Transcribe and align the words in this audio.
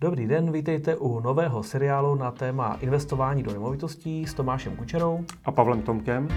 Dobrý 0.00 0.26
den, 0.26 0.52
vítejte 0.52 0.96
u 0.96 1.20
nového 1.20 1.62
seriálu 1.62 2.14
na 2.14 2.30
téma 2.30 2.78
investování 2.80 3.42
do 3.42 3.52
nemovitostí 3.52 4.26
s 4.26 4.34
Tomášem 4.34 4.76
Kučerou 4.76 5.24
a 5.44 5.52
Pavlem 5.52 5.82
Tomkem. 5.82 6.28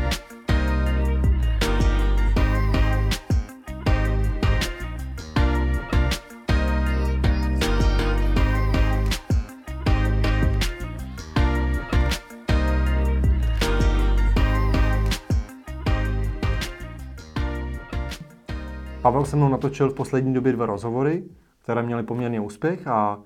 Pavel 19.01 19.25
se 19.25 19.35
mnou 19.35 19.49
natočil 19.49 19.89
v 19.89 19.93
poslední 19.95 20.33
době 20.33 20.51
dva 20.51 20.65
rozhovory, 20.65 21.23
které 21.63 21.83
měly 21.83 22.03
poměrně 22.03 22.41
úspěch 22.41 22.87
a 22.87 23.19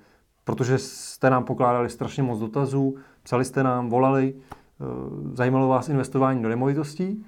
protože 0.45 0.77
jste 0.77 1.29
nám 1.29 1.43
pokládali 1.43 1.89
strašně 1.89 2.23
moc 2.23 2.39
dotazů, 2.39 2.95
psali 3.23 3.45
jste 3.45 3.63
nám, 3.63 3.89
volali, 3.89 4.33
eh, 4.35 4.83
zajímalo 5.33 5.67
vás 5.67 5.89
investování 5.89 6.43
do 6.43 6.49
nemovitostí 6.49 7.25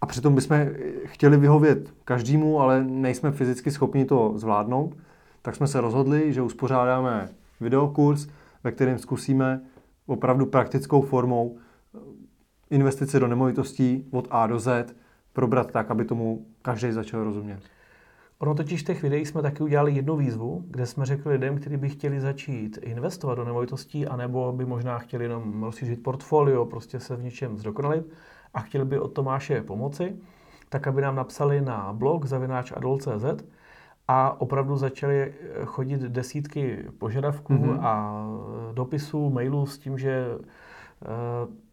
a 0.00 0.06
přitom 0.06 0.34
bychom 0.34 0.66
chtěli 1.04 1.36
vyhovět 1.36 1.94
každému, 2.04 2.60
ale 2.60 2.84
nejsme 2.84 3.32
fyzicky 3.32 3.70
schopni 3.70 4.04
to 4.04 4.32
zvládnout, 4.36 4.96
tak 5.42 5.56
jsme 5.56 5.66
se 5.66 5.80
rozhodli, 5.80 6.32
že 6.32 6.42
uspořádáme 6.42 7.28
videokurs, 7.60 8.28
ve 8.64 8.72
kterém 8.72 8.98
zkusíme 8.98 9.60
opravdu 10.06 10.46
praktickou 10.46 11.02
formou 11.02 11.56
eh, 11.56 11.98
investice 12.70 13.20
do 13.20 13.26
nemovitostí 13.28 14.04
od 14.10 14.28
A 14.30 14.46
do 14.46 14.58
Z 14.58 14.94
probrat 15.32 15.72
tak, 15.72 15.90
aby 15.90 16.04
tomu 16.04 16.46
každý 16.62 16.92
začal 16.92 17.24
rozumět. 17.24 17.60
Ono 18.42 18.54
totiž 18.54 18.82
v 18.82 18.84
těch 18.84 19.02
videích 19.02 19.28
jsme 19.28 19.42
taky 19.42 19.62
udělali 19.62 19.92
jednu 19.92 20.16
výzvu, 20.16 20.64
kde 20.66 20.86
jsme 20.86 21.06
řekli 21.06 21.32
lidem, 21.32 21.58
kteří 21.58 21.76
by 21.76 21.88
chtěli 21.88 22.20
začít 22.20 22.78
investovat 22.82 23.34
do 23.34 23.44
nemovitostí, 23.44 24.06
anebo 24.06 24.52
by 24.52 24.64
možná 24.64 24.98
chtěli 24.98 25.24
jenom 25.24 25.62
rozšířit 25.62 26.02
portfolio, 26.02 26.64
prostě 26.64 27.00
se 27.00 27.16
v 27.16 27.22
něčem 27.22 27.58
zdokonalit 27.58 28.06
a 28.54 28.60
chtěli 28.60 28.84
by 28.84 28.98
od 28.98 29.08
Tomáše 29.08 29.62
pomoci, 29.62 30.16
tak 30.68 30.86
aby 30.86 31.02
nám 31.02 31.16
napsali 31.16 31.60
na 31.60 31.92
blog 31.92 32.24
zavináč.adol.cz 32.24 33.44
a 34.08 34.40
opravdu 34.40 34.76
začaly 34.76 35.34
chodit 35.64 36.00
desítky 36.00 36.84
požadavků 36.98 37.52
mm-hmm. 37.52 37.78
a 37.82 38.24
dopisů, 38.72 39.30
mailů 39.30 39.66
s 39.66 39.78
tím, 39.78 39.98
že 39.98 40.26
eh, 41.02 41.06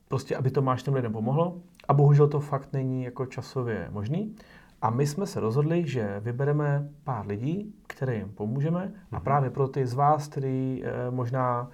prostě, 0.08 0.36
aby 0.36 0.52
Tomáš 0.52 0.84
těm 0.84 0.94
lidem 0.94 1.14
pomohlo. 1.14 1.58
A 1.88 1.94
bohužel 1.94 2.28
to 2.28 2.40
fakt 2.40 2.74
není 2.74 3.04
jako 3.04 3.26
časově 3.26 3.88
možný. 3.92 4.36
A 4.82 4.90
my 4.90 5.08
jsme 5.08 5.26
se 5.26 5.40
rozhodli, 5.40 5.88
že 5.88 6.20
vybereme 6.20 6.90
pár 7.04 7.28
lidí, 7.28 7.76
kterým 7.88 8.30
pomůžeme. 8.30 8.80
Mm-hmm. 8.80 9.08
A 9.12 9.16
mhm. 9.16 9.24
právě 9.24 9.50
pro 9.50 9.68
ty 9.68 9.88
z 9.88 9.94
vás, 9.94 10.28
který 10.28 10.84
eh, 10.86 11.12
možná 11.12 11.70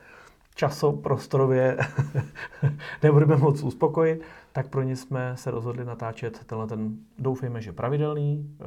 časoprostorově 0.55 1.77
nebudeme 3.03 3.37
moc 3.37 3.63
uspokojit, 3.63 4.21
tak 4.51 4.67
pro 4.67 4.81
ně 4.83 4.95
jsme 4.95 5.37
se 5.37 5.51
rozhodli 5.51 5.85
natáčet 5.85 6.43
tenhle 6.45 6.67
ten, 6.67 6.97
doufejme, 7.19 7.61
že 7.61 7.73
pravidelný 7.73 8.57
eh, 8.61 8.65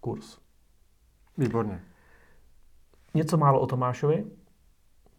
kurz. 0.00 0.38
Výborně. 1.38 1.80
Něco 3.14 3.36
málo 3.36 3.60
o 3.60 3.66
Tomášovi, 3.66 4.24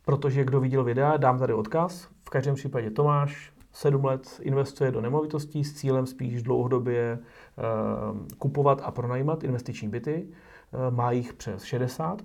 protože 0.06 0.44
kdo 0.44 0.60
viděl 0.60 0.84
videa, 0.84 1.18
dám 1.18 1.40
tady 1.40 1.54
odkaz. 1.54 2.10
V 2.24 2.30
každém 2.30 2.56
případě 2.56 2.92
Tomáš 2.92 3.55
sedm 3.76 4.06
let 4.06 4.40
investuje 4.42 4.92
do 4.92 5.02
nemovitostí 5.02 5.64
s 5.64 5.74
cílem 5.74 6.06
spíš 6.06 6.44
dlouhodobě 6.44 7.20
eh, 7.20 8.36
kupovat 8.38 8.82
a 8.84 8.92
pronajímat 8.92 9.44
investiční 9.44 9.90
byty. 9.90 10.28
Eh, 10.28 10.92
má 10.92 11.12
jich 11.12 11.34
přes 11.34 11.64
60. 11.64 12.22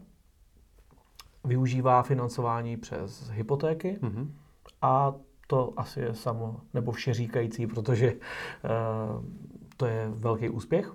Využívá 1.45 2.03
financování 2.03 2.77
přes 2.77 3.31
hypotéky 3.31 3.99
mm-hmm. 4.03 4.29
a 4.83 5.15
to 5.47 5.73
asi 5.77 6.01
je 6.01 6.15
samo, 6.15 6.61
nebo 6.75 6.93
vše 6.93 7.15
říkající, 7.15 7.67
protože 7.67 8.07
eh, 8.07 8.19
to 9.77 9.87
je 9.87 10.11
velký 10.15 10.49
úspěch. 10.49 10.93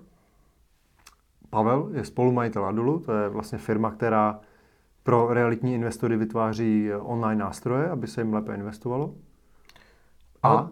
Pavel 1.50 1.90
je 1.92 2.04
spolumajitel 2.04 2.64
Adulu, 2.64 2.98
to 2.98 3.12
je 3.12 3.28
vlastně 3.28 3.58
firma, 3.58 3.90
která 3.90 4.40
pro 5.02 5.34
realitní 5.34 5.74
investory 5.74 6.16
vytváří 6.16 6.90
online 7.00 7.44
nástroje, 7.44 7.90
aby 7.90 8.06
se 8.06 8.20
jim 8.20 8.34
lépe 8.34 8.54
investovalo. 8.54 9.14
A 10.42 10.68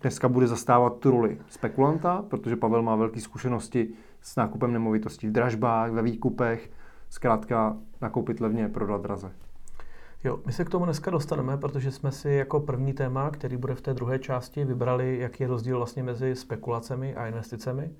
dneska 0.00 0.28
bude 0.28 0.46
zastávat 0.46 0.98
tu 0.98 1.10
roli 1.10 1.38
spekulanta, 1.48 2.24
protože 2.28 2.56
Pavel 2.56 2.82
má 2.82 2.96
velké 2.96 3.20
zkušenosti 3.20 3.88
s 4.20 4.36
nákupem 4.36 4.72
nemovitostí 4.72 5.26
v 5.26 5.32
dražbách, 5.32 5.90
ve 5.90 6.02
výkupech, 6.02 6.70
zkrátka 7.08 7.76
nakoupit 8.00 8.40
levně, 8.40 8.68
prodat 8.68 9.02
draze. 9.02 9.32
Jo, 10.24 10.40
my 10.46 10.52
se 10.52 10.64
k 10.64 10.70
tomu 10.70 10.84
dneska 10.84 11.10
dostaneme, 11.10 11.56
protože 11.56 11.90
jsme 11.90 12.12
si 12.12 12.30
jako 12.30 12.60
první 12.60 12.92
téma, 12.92 13.30
který 13.30 13.56
bude 13.56 13.74
v 13.74 13.80
té 13.80 13.94
druhé 13.94 14.18
části, 14.18 14.64
vybrali, 14.64 15.18
jaký 15.18 15.42
je 15.42 15.48
rozdíl 15.48 15.76
vlastně 15.76 16.02
mezi 16.02 16.36
spekulacemi 16.36 17.14
a 17.14 17.26
investicemi. 17.26 17.90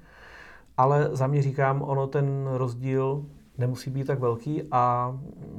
Ale 0.77 1.09
za 1.13 1.27
mě 1.27 1.43
říkám, 1.43 1.83
ono 1.83 2.07
ten 2.07 2.49
rozdíl 2.53 3.27
nemusí 3.59 3.91
být 3.91 4.07
tak 4.07 4.21
velký 4.21 4.63
a 4.71 5.15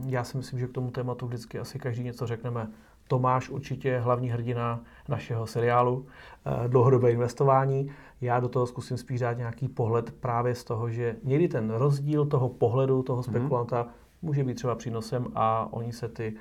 já 0.06 0.23
si 0.23 0.38
myslím, 0.38 0.59
že 0.59 0.67
k 0.67 0.72
tomu 0.72 0.91
tématu 0.91 1.28
vždycky 1.28 1.59
asi 1.59 1.79
každý 1.79 2.03
něco 2.03 2.28
řekneme. 2.28 2.67
Tomáš 3.07 3.49
určitě 3.49 3.99
hlavní 3.99 4.29
hrdina 4.29 4.83
našeho 5.09 5.47
seriálu 5.47 6.05
eh, 6.45 6.67
dlouhodobé 6.67 7.11
investování. 7.11 7.91
Já 8.21 8.39
do 8.39 8.49
toho 8.49 8.67
zkusím 8.67 8.97
spíš 8.97 9.19
dát 9.19 9.38
nějaký 9.38 9.67
pohled 9.67 10.11
právě 10.11 10.55
z 10.55 10.63
toho, 10.63 10.89
že 10.89 11.16
někdy 11.23 11.47
ten 11.47 11.69
rozdíl 11.69 12.25
toho 12.25 12.49
pohledu 12.49 13.03
toho 13.03 13.21
mhm. 13.21 13.23
spekulanta 13.23 13.83
mm-hmm. 13.83 13.89
může 14.21 14.43
být 14.43 14.55
třeba 14.55 14.75
přínosem 14.75 15.27
a 15.35 15.67
oni 15.71 15.93
se 15.93 16.07
ty 16.07 16.35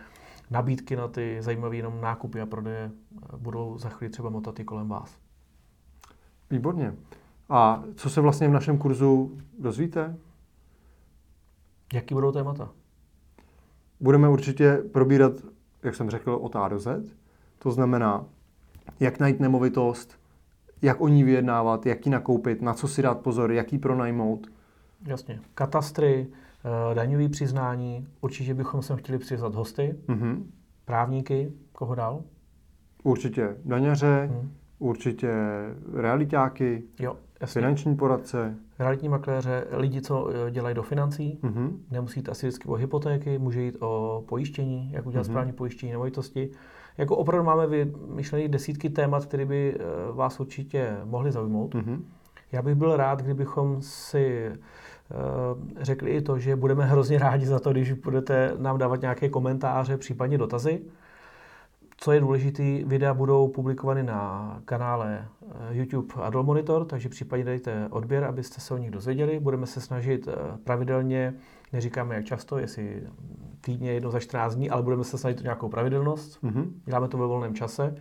nabídky 0.50 0.96
na 0.96 1.08
ty 1.08 1.36
zajímavé 1.40 1.76
jenom 1.76 2.00
nákupy 2.00 2.40
a 2.40 2.46
prodeje 2.46 2.90
eh, 2.90 3.36
budou 3.36 3.78
za 3.78 3.88
chvíli 3.88 4.10
třeba 4.10 4.30
motat 4.30 4.60
i 4.60 4.64
kolem 4.64 4.88
vás. 4.88 5.18
Výborně. 6.50 6.94
A 7.48 7.82
co 7.94 8.10
se 8.10 8.20
vlastně 8.20 8.48
v 8.48 8.52
našem 8.52 8.78
kurzu 8.78 9.38
dozvíte? 9.58 10.16
Jaký 11.92 12.14
budou 12.14 12.32
témata? 12.32 12.70
Budeme 14.00 14.28
určitě 14.28 14.76
probírat 14.92 15.32
jak 15.84 15.94
jsem 15.94 16.10
řekl, 16.10 16.38
od 16.40 16.56
A 16.56 16.68
do 16.68 16.78
Z. 16.78 17.16
To 17.58 17.70
znamená, 17.70 18.24
jak 19.00 19.20
najít 19.20 19.40
nemovitost, 19.40 20.18
jak 20.82 21.00
o 21.00 21.08
ní 21.08 21.24
vyjednávat, 21.24 21.86
jak 21.86 22.06
ji 22.06 22.12
nakoupit, 22.12 22.62
na 22.62 22.74
co 22.74 22.88
si 22.88 23.02
dát 23.02 23.20
pozor, 23.20 23.52
jak 23.52 23.72
ji 23.72 23.78
pronajmout. 23.78 24.46
Jasně. 25.06 25.40
Katastry, 25.54 26.26
eh, 26.90 26.94
daňové 26.94 27.28
přiznání, 27.28 28.08
určitě 28.20 28.54
bychom 28.54 28.82
sem 28.82 28.96
chtěli 28.96 29.18
přizvat 29.18 29.54
hosty, 29.54 29.96
mm-hmm. 30.06 30.42
právníky, 30.84 31.52
koho 31.72 31.94
dál? 31.94 32.22
Určitě 33.02 33.56
daňaře, 33.64 34.30
mm. 34.32 34.52
určitě 34.78 35.32
realitáky, 35.94 36.82
jo, 36.98 37.16
jasně. 37.40 37.60
finanční 37.60 37.96
poradce. 37.96 38.54
Realitní 38.78 39.08
makléře, 39.08 39.66
lidi, 39.70 40.00
co 40.00 40.30
eh, 40.30 40.50
dělají 40.50 40.74
do 40.74 40.82
financí, 40.82 41.38
mm-hmm. 41.42 41.70
nemusí 41.90 42.18
jít 42.20 42.28
asi 42.28 42.46
vždycky 42.46 42.68
o 42.68 42.74
hypotéky, 42.74 43.38
může 43.38 43.62
jít 43.62 43.76
o 43.80 44.24
pojištění, 44.28 44.90
jak 44.92 45.06
udělat 45.06 45.26
mm-hmm. 45.26 45.30
správně 45.30 45.52
pojištění 45.52 45.92
nemovitosti. 45.92 46.50
Jako 46.98 47.16
opravdu 47.16 47.46
máme 47.46 47.66
vymyšlené 47.66 48.48
desítky 48.48 48.90
témat, 48.90 49.26
které 49.26 49.46
by 49.46 49.74
eh, 49.74 49.82
vás 50.12 50.40
určitě 50.40 50.96
mohly 51.04 51.32
zaujmout. 51.32 51.74
Mm-hmm. 51.74 52.00
Já 52.52 52.62
bych 52.62 52.74
byl 52.74 52.96
rád, 52.96 53.22
kdybychom 53.22 53.82
si 53.82 54.50
uh, 54.50 55.82
řekli 55.82 56.10
i 56.10 56.22
to, 56.22 56.38
že 56.38 56.56
budeme 56.56 56.84
hrozně 56.84 57.18
rádi 57.18 57.46
za 57.46 57.58
to, 57.58 57.72
když 57.72 57.92
budete 57.92 58.52
nám 58.58 58.78
dávat 58.78 59.00
nějaké 59.00 59.28
komentáře, 59.28 59.96
případně 59.96 60.38
dotazy. 60.38 60.82
Co 61.96 62.12
je 62.12 62.20
důležité, 62.20 62.62
videa 62.84 63.14
budou 63.14 63.48
publikovány 63.48 64.02
na 64.02 64.60
kanále 64.64 65.28
eh, 65.42 65.76
YouTube 65.76 66.14
Adol 66.14 66.42
Monitor, 66.42 66.84
takže 66.84 67.08
případně 67.08 67.44
dejte 67.44 67.88
odběr, 67.90 68.24
abyste 68.24 68.60
se 68.60 68.74
o 68.74 68.78
nich 68.78 68.90
dozvěděli. 68.90 69.40
Budeme 69.40 69.66
se 69.66 69.80
snažit 69.80 70.28
eh, 70.28 70.58
pravidelně, 70.64 71.34
neříkáme 71.72 72.14
jak 72.14 72.24
často, 72.24 72.58
jestli 72.58 73.02
týdně 73.60 73.92
jedno 73.92 74.10
za 74.10 74.20
14 74.20 74.54
dní, 74.54 74.70
ale 74.70 74.82
budeme 74.82 75.04
se 75.04 75.18
snažit 75.18 75.40
o 75.40 75.42
nějakou 75.42 75.68
pravidelnost. 75.68 76.42
Mm-hmm. 76.42 76.70
Děláme 76.84 77.08
to 77.08 77.18
ve 77.18 77.26
volném 77.26 77.54
čase. 77.54 77.94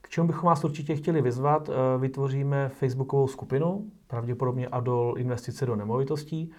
K 0.00 0.08
čemu 0.08 0.26
bychom 0.26 0.46
vás 0.46 0.64
určitě 0.64 0.96
chtěli 0.96 1.22
vyzvat, 1.22 1.68
eh, 1.68 1.98
vytvoříme 1.98 2.68
facebookovou 2.68 3.28
skupinu, 3.28 3.84
pravděpodobně 4.06 4.68
Adol 4.68 5.14
investice 5.18 5.66
do 5.66 5.76
nemovitostí. 5.76 6.50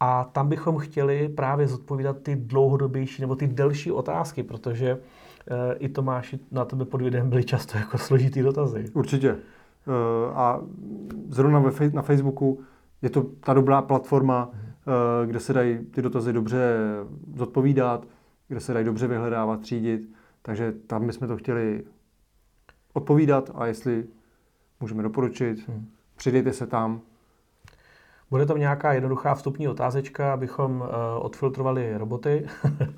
A 0.00 0.24
tam 0.24 0.48
bychom 0.48 0.78
chtěli 0.78 1.28
právě 1.28 1.68
zodpovídat 1.68 2.22
ty 2.22 2.36
dlouhodobější 2.36 3.22
nebo 3.22 3.36
ty 3.36 3.46
delší 3.46 3.92
otázky, 3.92 4.42
protože 4.42 4.98
i 5.78 5.88
Tomáši 5.88 6.38
na 6.50 6.64
tebe 6.64 6.84
pod 6.84 7.02
videem 7.02 7.30
byly 7.30 7.44
často 7.44 7.78
jako 7.78 7.98
složitý 7.98 8.42
dotazy. 8.42 8.84
Určitě. 8.92 9.36
Eh, 9.86 10.32
a 10.34 10.60
zrovna 11.28 11.62
na 11.92 12.02
Facebooku 12.02 12.60
je 13.02 13.10
to 13.10 13.22
ta 13.22 13.54
dobrá 13.54 13.82
platforma, 13.82 14.50
eh, 14.52 15.26
kde 15.26 15.40
se 15.40 15.52
dají 15.52 15.78
ty 15.78 16.02
dotazy 16.02 16.32
dobře 16.32 16.76
zodpovídat, 17.34 18.06
kde 18.48 18.60
se 18.60 18.72
dají 18.72 18.86
dobře 18.86 19.06
vyhledávat, 19.06 19.60
třídit. 19.60 20.10
Takže 20.42 20.72
tam 20.86 21.06
bychom 21.06 21.28
to 21.28 21.36
chtěli 21.36 21.84
odpovídat 22.92 23.50
a 23.54 23.66
jestli 23.66 24.04
můžeme 24.80 25.02
doporučit, 25.02 25.68
hmm. 25.68 25.86
přidejte 26.16 26.52
se 26.52 26.66
tam. 26.66 27.00
Bude 28.30 28.46
tam 28.46 28.58
nějaká 28.58 28.92
jednoduchá 28.92 29.34
vstupní 29.34 29.68
otázečka, 29.68 30.32
abychom 30.32 30.80
uh, 30.80 30.86
odfiltrovali 31.18 31.98
roboty. 31.98 32.46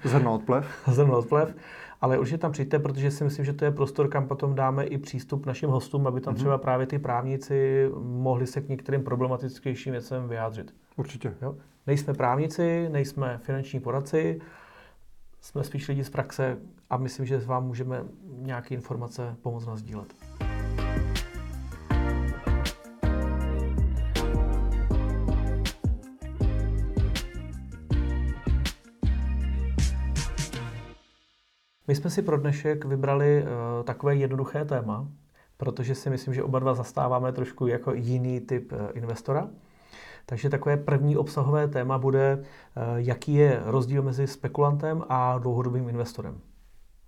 Zrno 0.05 0.35
odplev. 0.35 0.67
Zrno 0.93 1.19
odplev. 1.19 1.55
Ale 2.01 2.19
určitě 2.19 2.39
tam 2.39 2.53
přijďte, 2.53 2.79
protože 2.79 3.11
si 3.11 3.25
myslím, 3.25 3.45
že 3.45 3.53
to 3.53 3.65
je 3.65 3.71
prostor, 3.71 4.09
kam 4.09 4.29
potom 4.29 4.55
dáme 4.55 4.85
i 4.85 4.99
přístup 4.99 5.47
našim 5.47 5.71
hostům, 5.71 6.07
aby 6.07 6.21
tam 6.21 6.35
mm-hmm. 6.35 6.37
třeba 6.37 6.59
právě 6.59 6.87
ty 6.87 6.99
právníci 6.99 7.89
mohli 8.03 8.47
se 8.47 8.61
k 8.61 8.69
některým 8.69 9.03
problematičtějším 9.05 9.93
věcem 9.93 10.29
vyjádřit. 10.29 10.75
Určitě. 10.97 11.35
Jo? 11.43 11.57
Nejsme 11.87 12.15
právníci, 12.15 12.89
nejsme 12.89 13.41
finanční 13.43 13.81
poradci, 13.81 14.41
jsme 15.41 15.65
spíš 15.65 15.89
lidi 15.89 16.05
z 16.05 16.11
praxe 16.11 16.59
a 16.91 16.97
myslím, 16.97 17.27
že 17.27 17.39
vám 17.39 17.67
můžeme 17.67 18.05
nějaké 18.33 18.75
informace 18.75 19.37
pomoct 19.43 19.67
nazdílet. 19.67 20.15
My 31.89 31.95
jsme 31.95 32.11
si 32.11 32.23
pro 32.23 32.37
dnešek 32.37 32.85
vybrali 32.85 33.43
uh, 33.43 33.85
takové 33.85 34.17
jednoduché 34.17 34.65
téma, 34.65 35.09
protože 35.57 35.95
si 35.95 36.11
myslím, 36.11 36.35
že 36.35 36.43
oba 36.43 36.59
dva 36.59 36.75
zastáváme 36.75 37.33
trošku 37.33 37.67
jako 37.67 37.93
jiný 37.95 38.41
typ 38.41 38.73
uh, 38.73 38.79
investora. 38.95 39.49
Takže 40.27 40.51
takové 40.51 40.77
první 40.77 41.17
obsahové 41.17 41.69
téma 41.69 41.99
bude, 41.99 42.39
uh, 42.39 42.83
jaký 42.97 43.35
je 43.35 43.63
rozdíl 43.65 44.03
mezi 44.03 44.27
spekulantem 44.27 45.05
a 45.09 45.39
dlouhodobým 45.39 45.89
investorem. 45.89 46.39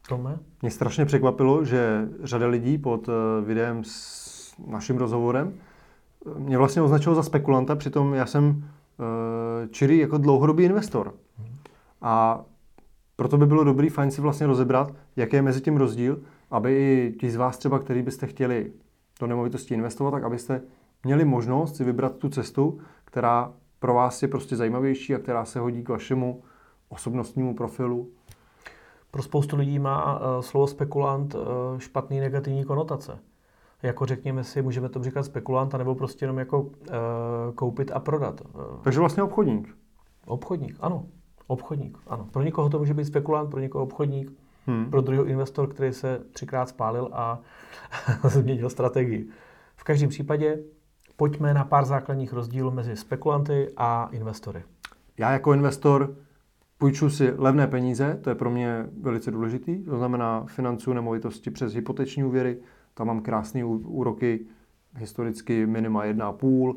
Tome? 0.08 0.38
Mě 0.62 0.70
strašně 0.70 1.04
překvapilo, 1.04 1.64
že 1.64 2.08
řada 2.22 2.46
lidí 2.46 2.78
pod 2.78 3.08
videem 3.44 3.84
s 3.84 4.54
naším 4.66 4.96
rozhovorem 4.96 5.52
mě 6.36 6.58
vlastně 6.58 6.82
označilo 6.82 7.14
za 7.14 7.22
spekulanta, 7.22 7.76
přitom 7.76 8.14
já 8.14 8.26
jsem 8.26 8.48
uh, 8.48 9.70
čirý 9.70 9.98
jako 9.98 10.18
dlouhodobý 10.18 10.64
investor. 10.64 11.14
Hmm. 11.38 11.56
A 12.02 12.44
proto 13.20 13.36
by 13.36 13.46
bylo 13.46 13.64
dobrý 13.64 13.88
fajn 13.88 14.10
si 14.10 14.20
vlastně 14.20 14.46
rozebrat, 14.46 14.92
jaký 15.16 15.36
je 15.36 15.42
mezi 15.42 15.60
tím 15.60 15.76
rozdíl, 15.76 16.20
aby 16.50 16.72
i 16.72 17.14
ti 17.20 17.30
z 17.30 17.36
vás 17.36 17.58
třeba, 17.58 17.78
který 17.78 18.02
byste 18.02 18.26
chtěli 18.26 18.72
do 19.20 19.26
nemovitosti 19.26 19.74
investovat, 19.74 20.10
tak 20.10 20.24
abyste 20.24 20.62
měli 21.04 21.24
možnost 21.24 21.76
si 21.76 21.84
vybrat 21.84 22.16
tu 22.16 22.28
cestu, 22.28 22.80
která 23.04 23.52
pro 23.78 23.94
vás 23.94 24.22
je 24.22 24.28
prostě 24.28 24.56
zajímavější 24.56 25.14
a 25.14 25.18
která 25.18 25.44
se 25.44 25.60
hodí 25.60 25.82
k 25.82 25.88
vašemu 25.88 26.42
osobnostnímu 26.88 27.54
profilu. 27.54 28.10
Pro 29.10 29.22
spoustu 29.22 29.56
lidí 29.56 29.78
má 29.78 30.20
uh, 30.20 30.40
slovo 30.40 30.66
spekulant 30.66 31.34
uh, 31.34 31.40
špatný 31.78 32.20
negativní 32.20 32.64
konotace. 32.64 33.18
Jako 33.82 34.06
řekněme 34.06 34.44
si, 34.44 34.62
můžeme 34.62 34.88
to 34.88 35.04
říkat 35.04 35.22
spekulant, 35.22 35.74
nebo 35.74 35.94
prostě 35.94 36.24
jenom 36.24 36.38
jako 36.38 36.60
uh, 36.60 36.70
koupit 37.54 37.90
a 37.94 38.00
prodat. 38.00 38.40
Takže 38.82 39.00
vlastně 39.00 39.22
obchodník. 39.22 39.76
Obchodník, 40.26 40.76
ano. 40.80 41.06
Obchodník, 41.50 41.98
ano. 42.06 42.28
Pro 42.30 42.42
někoho 42.42 42.70
to 42.70 42.78
může 42.78 42.94
být 42.94 43.04
spekulant, 43.04 43.50
pro 43.50 43.60
někoho 43.60 43.84
obchodník, 43.84 44.32
hmm. 44.66 44.90
pro 44.90 45.00
druhého 45.00 45.24
investor, 45.24 45.68
který 45.68 45.92
se 45.92 46.20
třikrát 46.32 46.68
spálil 46.68 47.10
a 47.12 47.40
změnil 48.28 48.70
strategii. 48.70 49.28
V 49.76 49.84
každém 49.84 50.08
případě 50.08 50.58
pojďme 51.16 51.54
na 51.54 51.64
pár 51.64 51.84
základních 51.84 52.32
rozdílů 52.32 52.70
mezi 52.70 52.96
spekulanty 52.96 53.68
a 53.76 54.08
investory. 54.12 54.62
Já 55.18 55.32
jako 55.32 55.52
investor 55.52 56.14
půjču 56.78 57.10
si 57.10 57.32
levné 57.36 57.66
peníze, 57.66 58.18
to 58.22 58.30
je 58.30 58.34
pro 58.34 58.50
mě 58.50 58.86
velice 59.00 59.30
důležitý, 59.30 59.84
to 59.84 59.98
znamená 59.98 60.44
financuju 60.46 60.94
nemovitosti 60.94 61.50
přes 61.50 61.74
hypoteční 61.74 62.24
úvěry, 62.24 62.58
tam 62.94 63.06
mám 63.06 63.20
krásné 63.20 63.64
úroky, 63.64 64.46
historicky 64.96 65.66
minima 65.66 66.04
1,5, 66.04 66.76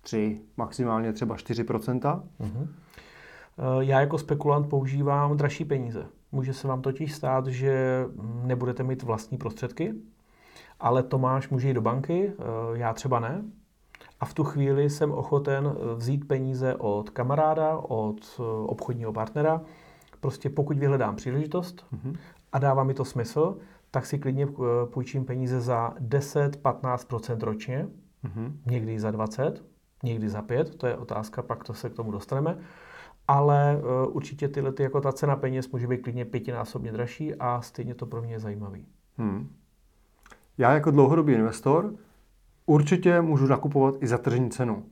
3, 0.00 0.40
maximálně 0.56 1.12
třeba 1.12 1.36
4 1.36 1.64
mm-hmm. 1.64 2.68
Eh, 3.58 3.84
já 3.84 4.00
jako 4.00 4.18
spekulant 4.18 4.68
používám 4.68 5.36
dražší 5.36 5.64
peníze. 5.64 6.06
Může 6.32 6.54
se 6.54 6.68
vám 6.68 6.82
totiž 6.82 7.14
stát, 7.14 7.46
že 7.46 8.04
nebudete 8.42 8.82
mít 8.82 9.02
vlastní 9.02 9.38
prostředky, 9.38 9.94
ale 10.80 11.02
Tomáš 11.02 11.48
může 11.48 11.68
jít 11.68 11.74
do 11.74 11.80
banky, 11.80 12.32
eh, 12.32 12.42
já 12.78 12.92
třeba 12.92 13.20
ne. 13.20 13.44
A 14.20 14.24
v 14.24 14.34
tu 14.34 14.44
chvíli 14.44 14.90
jsem 14.90 15.12
ochoten 15.12 15.66
eh, 15.66 15.94
vzít 15.94 16.28
peníze 16.28 16.74
od 16.74 17.10
kamaráda, 17.10 17.76
od 17.76 18.40
obchodního 18.66 19.12
partnera. 19.12 19.60
Prostě 20.20 20.50
pokud 20.50 20.78
vyhledám 20.78 21.16
příležitost 21.16 21.86
mm-hmm. 21.94 22.16
a 22.52 22.58
dává 22.58 22.84
mi 22.84 22.94
to 22.94 23.04
smysl, 23.04 23.56
tak 23.90 24.06
si 24.06 24.18
klidně 24.18 24.46
půjčím 24.84 25.24
peníze 25.24 25.60
za 25.60 25.94
10-15% 26.00 27.40
ročně, 27.40 27.88
mm-hmm. 28.24 28.52
někdy 28.66 29.00
za 29.00 29.10
20, 29.10 29.64
někdy 30.02 30.28
za 30.28 30.42
5, 30.42 30.74
to 30.74 30.86
je 30.86 30.96
otázka, 30.96 31.42
pak 31.42 31.64
to 31.64 31.74
se 31.74 31.90
k 31.90 31.94
tomu 31.94 32.10
dostaneme 32.10 32.58
ale 33.28 33.76
uh, 33.76 34.16
určitě 34.16 34.48
tyhle 34.48 34.72
ty, 34.72 34.82
jako 34.82 35.00
ta 35.00 35.12
cena 35.12 35.36
peněz 35.36 35.70
může 35.70 35.86
být 35.86 36.02
klidně 36.02 36.24
pětinásobně 36.24 36.92
dražší 36.92 37.34
a 37.34 37.60
stejně 37.62 37.94
to 37.94 38.06
pro 38.06 38.22
mě 38.22 38.34
je 38.34 38.40
zajímavý. 38.40 38.86
Hmm. 39.16 39.48
Já 40.58 40.74
jako 40.74 40.90
dlouhodobý 40.90 41.32
investor 41.32 41.94
určitě 42.66 43.20
můžu 43.20 43.46
nakupovat 43.46 43.94
i 44.00 44.06
za 44.06 44.18
tržní 44.18 44.50
cenu. 44.50 44.84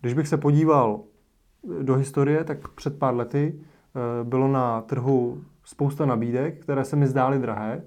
Když 0.00 0.14
bych 0.14 0.28
se 0.28 0.36
podíval 0.36 1.00
do 1.82 1.94
historie, 1.94 2.44
tak 2.44 2.68
před 2.68 2.98
pár 2.98 3.14
lety 3.14 3.54
uh, 3.54 4.28
bylo 4.28 4.48
na 4.48 4.80
trhu 4.80 5.42
spousta 5.64 6.06
nabídek, 6.06 6.62
které 6.62 6.84
se 6.84 6.96
mi 6.96 7.06
zdály 7.06 7.38
drahé, 7.38 7.82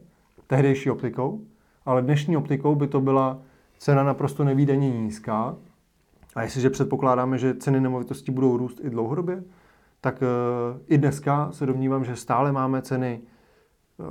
tehdejší 0.47 0.89
optikou, 0.91 1.41
ale 1.85 2.01
dnešní 2.01 2.37
optikou 2.37 2.75
by 2.75 2.87
to 2.87 3.01
byla 3.01 3.41
cena 3.77 4.03
naprosto 4.03 4.43
nevýdaně 4.43 4.89
nízká. 4.89 5.55
A 6.35 6.41
jestliže 6.41 6.69
předpokládáme, 6.69 7.37
že 7.37 7.53
ceny 7.53 7.81
nemovitostí 7.81 8.31
budou 8.31 8.57
růst 8.57 8.79
i 8.83 8.89
dlouhodobě, 8.89 9.43
tak 10.01 10.23
eh, 10.23 10.79
i 10.87 10.97
dneska 10.97 11.51
se 11.51 11.65
domnívám, 11.65 12.05
že 12.05 12.15
stále 12.15 12.51
máme 12.51 12.81
ceny, 12.81 13.21
eh, 13.99 14.03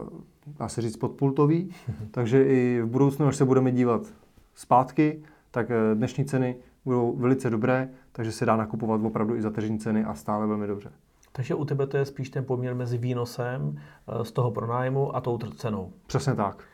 dá 0.59 0.69
se 0.69 0.83
říct, 0.83 0.97
podpultový, 0.97 1.75
takže 2.11 2.45
i 2.45 2.81
v 2.83 2.87
budoucnu, 2.87 3.27
až 3.27 3.37
se 3.37 3.45
budeme 3.45 3.73
dívat 3.73 4.03
zpátky, 4.55 5.23
tak 5.51 5.71
eh, 5.71 5.95
dnešní 5.95 6.25
ceny 6.25 6.57
budou 6.85 7.17
velice 7.17 7.51
dobré, 7.51 7.89
takže 8.13 8.33
se 8.33 8.47
dá 8.47 8.57
nakupovat 8.57 9.01
opravdu 9.05 9.37
i 9.37 9.43
za 9.43 9.51
tržní 9.51 9.79
ceny 9.79 10.05
a 10.05 10.15
stále 10.15 10.47
velmi 10.47 10.67
dobře. 10.67 10.91
Takže 11.33 11.55
u 11.55 11.65
tebe 11.65 11.87
to 11.87 11.97
je 11.97 12.05
spíš 12.05 12.31
ten 12.31 12.45
poměr 12.45 12.75
mezi 12.75 12.99
výnosem 12.99 13.81
z 14.23 14.33
toho 14.33 14.51
pronájmu 14.51 15.17
a 15.17 15.21
tou 15.21 15.39
cenou. 15.39 15.93
Přesně 16.07 16.35
tak. 16.35 16.65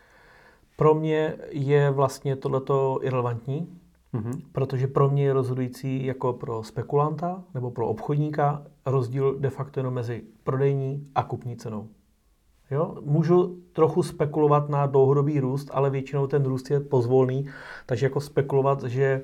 Pro 0.76 0.94
mě 0.94 1.34
je 1.50 1.90
vlastně 1.90 2.37
tohleto 2.37 2.99
irrelevantní, 3.02 3.78
Mm-hmm. 4.14 4.40
Protože 4.52 4.87
pro 4.87 5.11
mě 5.11 5.25
je 5.25 5.32
rozhodující 5.32 6.06
jako 6.06 6.32
pro 6.32 6.62
spekulanta 6.62 7.43
nebo 7.55 7.70
pro 7.70 7.88
obchodníka 7.88 8.62
rozdíl 8.87 9.38
de 9.38 9.50
facto 9.50 9.81
jenom 9.81 9.94
mezi 9.94 10.22
prodejní 10.44 11.08
a 11.14 11.22
kupní 11.22 11.56
cenou. 11.56 11.88
Jo? 12.70 12.94
Můžu 13.00 13.58
trochu 13.72 14.03
spekulovat 14.03 14.69
na 14.69 14.86
dlouhodobý 14.86 15.41
růst, 15.41 15.70
ale 15.72 15.91
většinou 15.91 16.27
ten 16.27 16.44
růst 16.44 16.70
je 16.70 16.81
pozvolný, 16.81 17.46
takže 17.86 18.06
jako 18.06 18.20
spekulovat, 18.20 18.82
že 18.82 19.22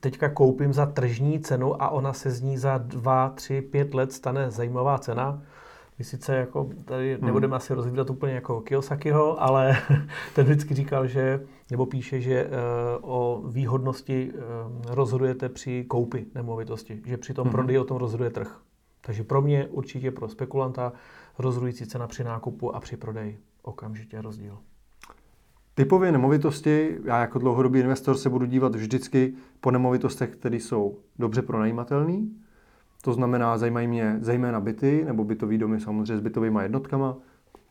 teďka 0.00 0.28
koupím 0.28 0.72
za 0.72 0.86
tržní 0.86 1.40
cenu 1.40 1.82
a 1.82 1.88
ona 1.88 2.12
se 2.12 2.30
z 2.30 2.42
ní 2.42 2.58
za 2.58 2.78
2, 2.78 3.28
3, 3.28 3.62
5 3.62 3.94
let 3.94 4.12
stane 4.12 4.50
zajímavá 4.50 4.98
cena, 4.98 5.42
my 5.98 6.04
sice 6.04 6.36
jako 6.36 6.70
tady 6.84 7.14
hmm. 7.14 7.26
nebudeme 7.26 7.56
asi 7.56 7.74
rozvídat 7.74 8.10
úplně 8.10 8.32
jako 8.32 8.60
Kiyosakiho, 8.60 9.42
ale 9.42 9.76
ten 10.34 10.44
vždycky 10.44 10.74
říkal, 10.74 11.06
že, 11.06 11.46
nebo 11.70 11.86
píše, 11.86 12.20
že 12.20 12.44
uh, 12.44 12.50
o 13.00 13.42
výhodnosti 13.48 14.32
uh, 14.32 14.40
rozhodujete 14.94 15.48
při 15.48 15.84
koupi 15.88 16.26
nemovitosti, 16.34 17.02
že 17.06 17.16
při 17.16 17.34
tom 17.34 17.44
hmm. 17.44 17.52
prodeji 17.52 17.78
o 17.78 17.84
tom 17.84 17.96
rozhoduje 17.96 18.30
trh. 18.30 18.60
Takže 19.00 19.24
pro 19.24 19.42
mě 19.42 19.66
určitě 19.66 20.10
pro 20.10 20.28
spekulanta 20.28 20.92
rozhodující 21.38 21.86
cena 21.86 22.06
při 22.06 22.24
nákupu 22.24 22.76
a 22.76 22.80
při 22.80 22.96
prodeji. 22.96 23.38
Okamžitě 23.62 24.22
rozdíl. 24.22 24.58
Typově 25.74 26.12
nemovitosti, 26.12 26.98
já 27.04 27.20
jako 27.20 27.38
dlouhodobý 27.38 27.80
investor 27.80 28.16
se 28.16 28.30
budu 28.30 28.46
dívat 28.46 28.74
vždycky 28.74 29.34
po 29.60 29.70
nemovitostech, 29.70 30.30
které 30.30 30.56
jsou 30.56 30.98
dobře 31.18 31.42
pronajímatelné, 31.42 32.18
to 33.04 33.12
znamená, 33.12 33.58
zajímají 33.58 33.86
mě 33.86 34.16
zejména 34.20 34.60
byty 34.60 35.04
nebo 35.04 35.24
bytový 35.24 35.58
domy 35.58 35.80
samozřejmě 35.80 36.16
s 36.16 36.20
bytovými 36.20 36.58
jednotkama, 36.62 37.16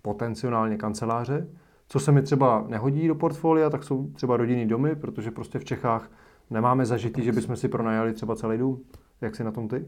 potenciálně 0.02 0.78
kanceláře. 0.78 1.48
Co 1.88 2.00
se 2.00 2.12
mi 2.12 2.22
třeba 2.22 2.66
nehodí 2.68 3.08
do 3.08 3.16
portfolia, 3.16 3.70
tak 3.70 3.84
jsou 3.84 4.08
třeba 4.14 4.38
rodinný 4.38 4.66
domy, 4.66 4.96
protože 4.96 5.32
prostě 5.32 5.60
v 5.60 5.66
Čechách 5.66 6.12
nemáme 6.50 6.86
zažitý, 6.86 7.24
že 7.24 7.32
bychom 7.32 7.56
si 7.56 7.68
pronajali 7.68 8.14
třeba 8.14 8.36
celý 8.36 8.58
dům. 8.58 8.80
Jak 9.22 9.36
si 9.36 9.44
na 9.44 9.52
tom 9.52 9.68
ty? 9.68 9.86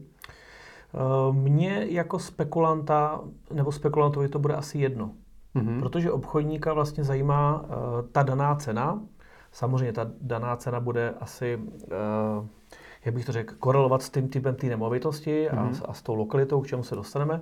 Eh, 0.94 1.32
mně 1.32 1.86
jako 1.88 2.18
spekulanta, 2.18 3.20
nebo 3.52 3.72
spekulantovi 3.72 4.28
to 4.28 4.38
bude 4.38 4.54
asi 4.54 4.78
jedno. 4.78 5.10
Mm-hmm. 5.54 5.80
Protože 5.80 6.12
obchodníka 6.12 6.72
vlastně 6.72 7.04
zajímá 7.04 7.62
uh, 7.62 7.68
ta 8.12 8.22
daná 8.22 8.54
cena. 8.54 9.00
Samozřejmě 9.52 9.92
ta 9.92 10.10
daná 10.20 10.56
cena 10.56 10.80
bude 10.80 11.14
asi 11.20 11.56
uh, 11.56 12.46
jak 13.04 13.14
bych 13.14 13.24
to 13.24 13.32
řekl, 13.32 13.54
korelovat 13.58 14.02
s 14.02 14.10
tím 14.10 14.28
typem 14.28 14.54
té 14.54 14.66
nemovitosti 14.66 15.48
mm-hmm. 15.48 15.58
a, 15.58 15.62
mhm. 15.64 15.80
a 15.88 15.92
s 15.92 16.02
tou 16.02 16.14
lokalitou, 16.14 16.60
k 16.60 16.66
čemu 16.66 16.82
se 16.82 16.94
dostaneme. 16.94 17.40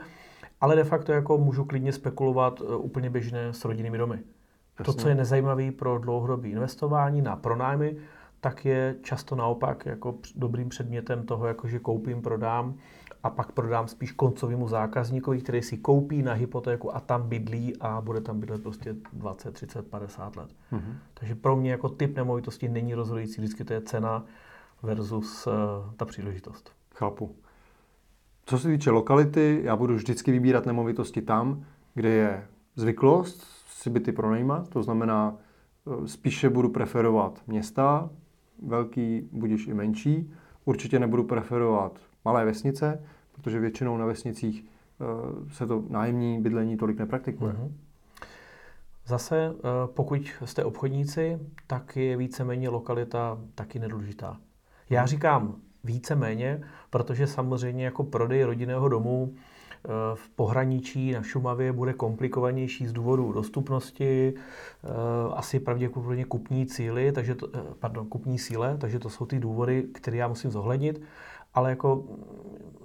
Ale 0.61 0.77
de 0.77 0.85
facto 0.85 1.13
jako 1.13 1.39
můžu 1.39 1.65
klidně 1.65 1.93
spekulovat 1.93 2.61
uh, 2.61 2.85
úplně 2.85 3.11
běžně 3.11 3.53
s 3.53 3.65
rodinnými 3.65 3.99
domy. 3.99 4.19
Jasně. 4.79 4.85
To, 4.85 4.93
co 4.93 5.09
je 5.09 5.15
nezajímavé 5.15 5.73
pro 5.73 5.99
dlouhodobé 5.99 6.49
investování 6.49 7.23
na 7.23 7.37
pronájmy, 7.37 7.97
tak 8.41 8.65
je 8.65 8.97
často 9.03 9.37
naopak 9.37 9.87
jako 9.87 10.15
dobrým 10.35 10.69
předmětem 10.69 11.27
toho, 11.27 11.47
jako 11.47 11.69
že 11.69 11.79
koupím, 11.79 12.23
prodám 12.23 12.75
a 13.23 13.31
pak 13.31 13.53
prodám 13.53 13.89
spíš 13.89 14.13
koncovému 14.13 14.69
zákazníkovi, 14.69 15.41
který 15.41 15.63
si 15.63 15.77
koupí 15.77 16.23
na 16.23 16.33
hypotéku 16.33 16.97
a 16.97 17.01
tam 17.01 17.29
bydlí 17.29 17.77
a 17.81 18.01
bude 18.01 18.21
tam 18.21 18.41
bydlet 18.41 18.63
prostě 18.63 18.95
20, 19.13 19.55
30, 19.55 19.87
50 19.87 20.37
let. 20.37 20.51
Mm-hmm. 20.73 20.95
Takže 21.15 21.35
pro 21.35 21.57
mě 21.57 21.71
jako 21.71 21.89
typ 21.89 22.17
nemovitosti 22.17 22.69
není 22.69 22.95
rozhodující, 22.95 23.41
vždycky 23.41 23.65
to 23.65 23.73
je 23.73 23.81
cena 23.81 24.25
versus 24.83 25.47
uh, 25.47 25.53
ta 25.97 26.05
příležitost. 26.05 26.73
Chápu. 26.95 27.37
Co 28.47 28.59
se 28.59 28.69
týče 28.69 28.91
lokality, 28.91 29.61
já 29.65 29.77
budu 29.77 29.95
vždycky 29.95 30.33
vybírat 30.33 30.67
nemovitosti 30.67 31.23
tam, 31.23 31.65
kde 31.95 32.09
je 32.09 32.47
zvyklost 32.77 33.47
si 33.83 33.91
byty 33.91 34.13
pronajímat, 34.13 34.69
to 34.69 34.83
znamená, 34.83 35.37
eh, 35.37 36.09
spíše 36.09 36.51
budu 36.51 36.69
preferovat 36.69 37.43
města, 37.47 38.11
velký, 38.63 39.29
budíš 39.33 39.67
i 39.67 39.75
menší. 39.75 40.33
Určitě 40.65 40.99
nebudu 40.99 41.25
preferovat 41.25 42.01
malé 42.25 42.45
vesnice, 42.45 43.05
protože 43.33 43.61
většinou 43.61 43.97
na 43.97 44.07
vesnicích 44.07 44.65
eh, 44.65 45.05
se 45.55 45.67
to 45.67 45.85
nájemní 45.89 46.41
bydlení 46.41 46.77
tolik 46.77 46.99
nepraktikuje. 46.99 47.53
Mm-hmm. 47.53 47.73
Zase, 49.07 49.55
eh, 49.55 49.69
pokud 49.87 50.33
jste 50.45 50.65
obchodníci, 50.65 51.39
tak 51.67 51.97
je 51.97 52.17
víceméně 52.17 52.69
lokalita 52.69 53.39
taky 53.55 53.79
nedůležitá. 53.79 54.41
Já 54.93 55.07
říkám 55.07 55.57
víceméně, 55.85 56.63
protože 56.91 57.27
samozřejmě 57.27 57.85
jako 57.85 58.05
prodej 58.05 58.45
rodinného 58.45 58.89
domu 58.89 59.35
eh, 59.35 59.89
v 60.15 60.29
pohraničí 60.29 61.13
na 61.13 61.23
Šumavě 61.23 61.73
bude 61.73 61.93
komplikovanější 61.93 62.87
z 62.87 62.93
důvodu 62.93 63.33
dostupnosti, 63.33 64.35
asi 65.35 65.61
pravděpodobně 65.61 66.25
kupní 66.25 66.67
cíly, 66.67 67.13
takže 67.13 67.35
to, 67.35 67.49
pardon, 67.79 68.07
kupní 68.07 68.39
síle, 68.39 68.77
takže 68.79 68.99
to 68.99 69.11
jsou 69.11 69.27
ty 69.27 69.41
důvody, 69.41 69.83
které 69.83 70.17
já 70.17 70.29
musím 70.29 70.51
zohlednit 70.51 71.01
ale 71.55 71.71
jako 71.71 72.05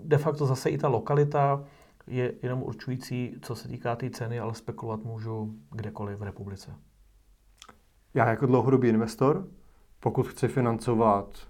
de 0.04 0.18
facto 0.18 0.46
zase 0.46 0.70
i 0.70 0.78
ta 0.78 0.88
lokalita 0.88 1.64
je 2.08 2.34
jenom 2.44 2.64
určující, 2.64 3.36
co 3.42 3.56
se 3.56 3.68
týká 3.68 3.96
té 3.96 4.06
tý 4.06 4.16
ceny, 4.16 4.40
ale 4.40 4.56
spekulovat 4.56 5.04
můžu 5.04 5.56
kdekoliv 5.72 6.20
v 6.20 6.24
republice. 6.24 6.76
Já 8.14 8.30
jako 8.30 8.46
dlouhodobý 8.46 8.88
investor, 8.88 9.48
pokud 10.00 10.28
chci 10.28 10.48
financovat 10.48 11.48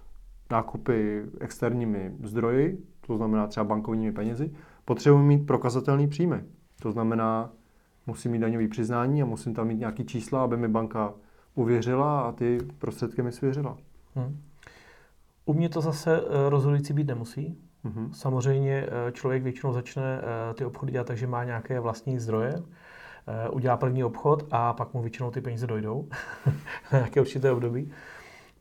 nákupy 0.50 1.24
externími 1.40 2.12
zdroji, 2.22 2.78
to 3.06 3.16
znamená 3.16 3.46
třeba 3.46 3.64
bankovními 3.64 4.12
penězi, 4.12 4.50
potřebuji 4.84 5.22
mít 5.22 5.46
prokazatelný 5.46 6.08
příjmy. 6.08 6.44
To 6.82 6.92
znamená, 6.92 7.50
musím 8.06 8.32
mít 8.32 8.38
daňový 8.38 8.68
přiznání 8.68 9.22
a 9.22 9.26
musím 9.26 9.54
tam 9.54 9.66
mít 9.66 9.78
nějaký 9.78 10.04
čísla, 10.04 10.44
aby 10.44 10.56
mi 10.56 10.68
banka 10.68 11.14
uvěřila 11.54 12.20
a 12.20 12.32
ty 12.32 12.58
prostředky 12.78 13.22
mi 13.22 13.32
svěřila. 13.32 13.78
Hmm. 14.14 14.40
U 15.44 15.52
mě 15.52 15.68
to 15.68 15.80
zase 15.80 16.20
eh, 16.20 16.50
rozhodující 16.50 16.92
být 16.92 17.06
nemusí. 17.06 17.58
Mm-hmm. 17.84 18.10
Samozřejmě 18.12 18.86
eh, 18.86 19.12
člověk 19.12 19.42
většinou 19.42 19.72
začne 19.72 20.20
eh, 20.20 20.54
ty 20.54 20.64
obchody 20.64 20.92
dělat 20.92 21.06
tak, 21.06 21.16
že 21.16 21.26
má 21.26 21.44
nějaké 21.44 21.80
vlastní 21.80 22.18
zdroje, 22.18 22.62
udělá 23.52 23.76
první 23.76 24.04
obchod 24.04 24.46
a 24.50 24.72
pak 24.72 24.94
mu 24.94 25.02
většinou 25.02 25.30
ty 25.30 25.40
peníze 25.40 25.66
dojdou 25.66 26.08
na 26.92 26.98
nějaké 26.98 27.20
určité 27.20 27.50
období. 27.50 27.90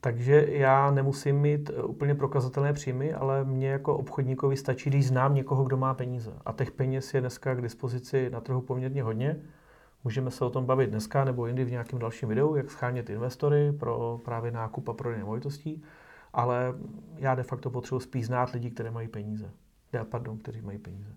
Takže 0.02 0.48
já 0.50 0.92
nemusím 0.92 1.40
mít 1.40 1.72
úplně 1.84 2.16
prokazatelné 2.16 2.74
příjmy, 2.74 3.14
ale 3.14 3.44
mně 3.44 3.70
jako 3.70 3.98
obchodníkovi 3.98 4.58
stačí, 4.58 4.90
když 4.90 5.08
znám 5.08 5.36
někoho, 5.36 5.64
kdo 5.64 5.78
má 5.78 5.94
peníze. 5.94 6.34
A 6.46 6.54
těch 6.54 6.72
peněz 6.72 7.14
je 7.14 7.22
dneska 7.22 7.56
k 7.56 7.62
dispozici 7.62 8.30
na 8.30 8.42
trhu 8.42 8.62
poměrně 8.62 9.04
hodně. 9.04 9.40
Můžeme 10.04 10.32
se 10.32 10.46
o 10.46 10.50
tom 10.50 10.66
bavit 10.66 10.90
dneska 10.90 11.26
nebo 11.26 11.48
jindy 11.48 11.66
v 11.66 11.72
nějakém 11.72 12.00
dalším 12.00 12.30
videu, 12.30 12.56
jak 12.56 12.72
schánět 12.72 13.10
investory 13.10 13.72
pro 13.72 14.20
právě 14.26 14.52
nákup 14.52 14.90
a 14.90 14.94
prodej 14.94 15.20
nemovitostí 15.20 15.84
ale 16.38 16.74
já 17.16 17.36
de 17.36 17.44
facto 17.44 17.70
potřebuji 17.70 18.00
spíš 18.00 18.26
znát 18.26 18.50
lidi, 18.50 18.72
které 18.72 18.92
mají 18.92 19.08
peníze. 19.08 19.52
Já, 19.94 20.06
pardon, 20.06 20.38
kteří 20.38 20.62
mají 20.62 20.78
peníze. 20.78 21.16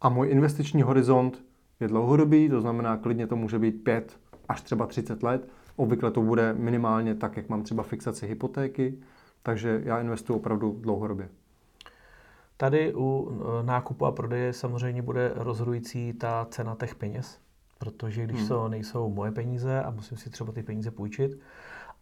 A 0.00 0.08
můj 0.08 0.30
investiční 0.30 0.82
horizont 0.82 1.44
je 1.80 1.88
dlouhodobý, 1.88 2.48
to 2.48 2.60
znamená, 2.60 2.96
klidně 2.96 3.26
to 3.26 3.36
může 3.36 3.58
být 3.58 3.84
5 3.84 4.20
až 4.48 4.62
třeba 4.62 4.86
30 4.86 5.22
let. 5.22 5.48
Obvykle 5.76 6.10
to 6.10 6.22
bude 6.22 6.52
minimálně 6.52 7.14
tak, 7.14 7.36
jak 7.36 7.48
mám 7.48 7.62
třeba 7.62 7.82
fixaci 7.82 8.26
hypotéky, 8.26 8.98
takže 9.42 9.80
já 9.84 10.00
investuji 10.00 10.36
opravdu 10.36 10.78
dlouhodobě. 10.80 11.28
Tady 12.56 12.94
u 12.94 13.40
nákupu 13.62 14.06
a 14.06 14.12
prodeje 14.12 14.52
samozřejmě 14.52 15.02
bude 15.02 15.32
rozhodující 15.34 16.12
ta 16.12 16.46
cena 16.50 16.76
těch 16.80 16.94
peněz, 16.94 17.38
protože 17.78 18.24
když 18.24 18.38
hmm. 18.38 18.48
to 18.48 18.68
nejsou 18.68 19.10
moje 19.10 19.32
peníze 19.32 19.82
a 19.82 19.90
musím 19.90 20.16
si 20.18 20.30
třeba 20.30 20.52
ty 20.52 20.62
peníze 20.62 20.90
půjčit, 20.90 21.38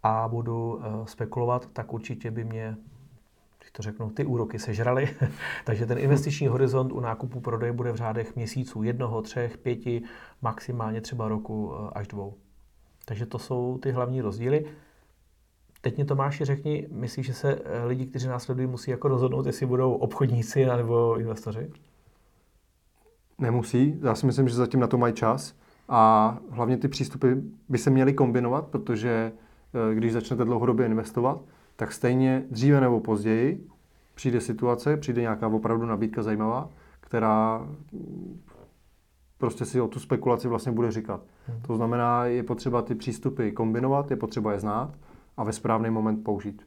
a 0.02 0.28
budu 0.28 0.80
eh, 0.80 1.06
spekulovat, 1.06 1.68
tak 1.72 1.92
určitě 1.92 2.30
by 2.30 2.44
mě 2.44 2.76
když 3.58 3.72
to 3.72 3.82
řeknu, 3.82 4.10
ty 4.10 4.24
úroky 4.24 4.58
sežraly. 4.58 5.16
Takže 5.64 5.86
ten 5.86 5.98
investiční 5.98 6.46
horizont 6.46 6.92
u 6.92 7.00
nákupu 7.00 7.40
prodeje 7.40 7.72
bude 7.72 7.92
v 7.92 7.96
řádech 7.96 8.36
měsíců, 8.36 8.82
jednoho, 8.82 9.22
třech, 9.22 9.58
pěti, 9.58 10.02
maximálně 10.42 11.00
třeba 11.00 11.28
roku 11.28 11.72
eh, 11.74 11.90
až 11.92 12.08
dvou. 12.08 12.34
Takže 13.04 13.26
to 13.26 13.38
jsou 13.38 13.78
ty 13.78 13.92
hlavní 13.92 14.20
rozdíly. 14.20 14.66
Teď 15.80 15.96
mě 15.96 16.04
Tomáši 16.04 16.44
řekni, 16.44 16.88
myslíš, 16.90 17.26
že 17.26 17.34
se 17.34 17.58
eh, 17.64 17.84
lidi, 17.84 18.06
kteří 18.06 18.28
nás 18.28 18.42
sledují, 18.42 18.66
musí 18.66 18.90
jako 18.90 19.08
rozhodnout, 19.08 19.46
jestli 19.46 19.66
budou 19.66 19.92
obchodníci 19.92 20.66
nebo 20.66 21.18
investoři? 21.18 21.70
Nemusí. 23.38 24.00
Já 24.02 24.14
si 24.14 24.26
myslím, 24.26 24.48
že 24.48 24.54
zatím 24.54 24.80
na 24.80 24.86
to 24.86 24.98
mají 24.98 25.14
čas. 25.14 25.54
A 25.88 26.38
hlavně 26.50 26.76
ty 26.76 26.88
přístupy 26.88 27.32
by 27.68 27.78
se 27.78 27.90
měly 27.90 28.12
kombinovat, 28.12 28.66
protože 28.66 29.32
Eh, 29.74 29.94
když 29.94 30.12
začnete 30.12 30.44
dlouhodobě 30.44 30.86
investovat, 30.86 31.40
tak 31.76 31.92
stejně 31.92 32.44
dříve 32.50 32.80
nebo 32.80 33.00
později 33.00 33.66
přijde 34.14 34.40
situace, 34.40 34.96
přijde 34.96 35.20
nějaká 35.20 35.46
opravdu 35.46 35.86
nabídka 35.86 36.22
zajímavá, 36.22 36.68
která 37.00 37.68
prostě 39.44 39.64
si 39.64 39.80
o 39.80 39.88
tu 39.88 40.00
spekulaci 40.00 40.48
vlastně 40.48 40.72
bude 40.72 40.90
říkat. 40.90 41.20
Hmm. 41.46 41.60
To 41.60 41.76
znamená, 41.76 42.24
je 42.24 42.42
potřeba 42.42 42.82
ty 42.82 42.94
přístupy 42.94 43.50
kombinovat, 43.50 44.10
je 44.10 44.16
potřeba 44.16 44.52
je 44.52 44.60
znát 44.60 44.94
a 45.36 45.44
ve 45.44 45.52
správný 45.52 45.90
moment 45.90 46.24
použít. 46.24 46.66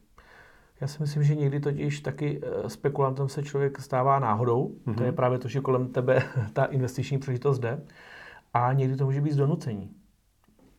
Já 0.81 0.87
si 0.87 1.01
myslím, 1.01 1.23
že 1.23 1.35
někdy 1.35 1.59
totiž 1.59 1.99
taky 1.99 2.41
eh, 2.43 2.69
spekulantem 2.69 3.29
se 3.29 3.43
člověk 3.43 3.81
stává 3.81 4.19
náhodou. 4.19 4.67
Mm-hmm. 4.67 4.95
To 4.95 5.03
je 5.03 5.09
mhm. 5.09 5.15
právě 5.15 5.39
to, 5.39 5.47
že 5.47 5.61
kolem 5.61 5.87
tebe 5.87 6.23
ta 6.53 6.65
investiční 6.65 7.17
příležitost 7.17 7.59
jde. 7.59 7.81
A 8.53 8.73
někdy 8.73 8.95
to 8.95 9.05
může 9.05 9.21
být 9.21 9.33
z 9.33 9.37
donucení. 9.37 9.91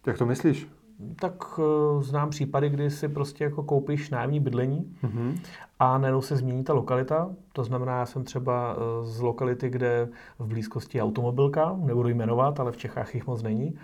Jak 0.06 0.18
to 0.18 0.26
myslíš? 0.26 0.68
Tak 1.16 1.58
uh, 1.58 2.02
znám 2.02 2.30
případy, 2.30 2.70
kdy 2.70 2.90
si 2.90 3.08
prostě 3.08 3.44
jako 3.44 3.62
koupíš 3.62 4.10
nájemní 4.10 4.40
bydlení 4.40 4.96
mm-hmm. 5.04 5.40
a 5.78 5.98
najednou 5.98 6.22
se 6.22 6.36
změní 6.36 6.64
ta 6.64 6.72
lokalita. 6.72 7.30
To 7.52 7.64
znamená, 7.64 7.98
já 7.98 8.06
jsem 8.06 8.24
třeba 8.24 8.76
uh, 8.76 8.82
z 9.04 9.20
lokality, 9.20 9.70
kde 9.70 10.08
v 10.38 10.46
blízkosti 10.46 10.98
je 10.98 11.02
automobilka, 11.02 11.76
nebudu 11.76 12.08
jmenovat, 12.08 12.60
ale 12.60 12.72
v 12.72 12.76
Čechách 12.76 13.14
jich 13.14 13.26
moc 13.26 13.42
není. 13.42 13.78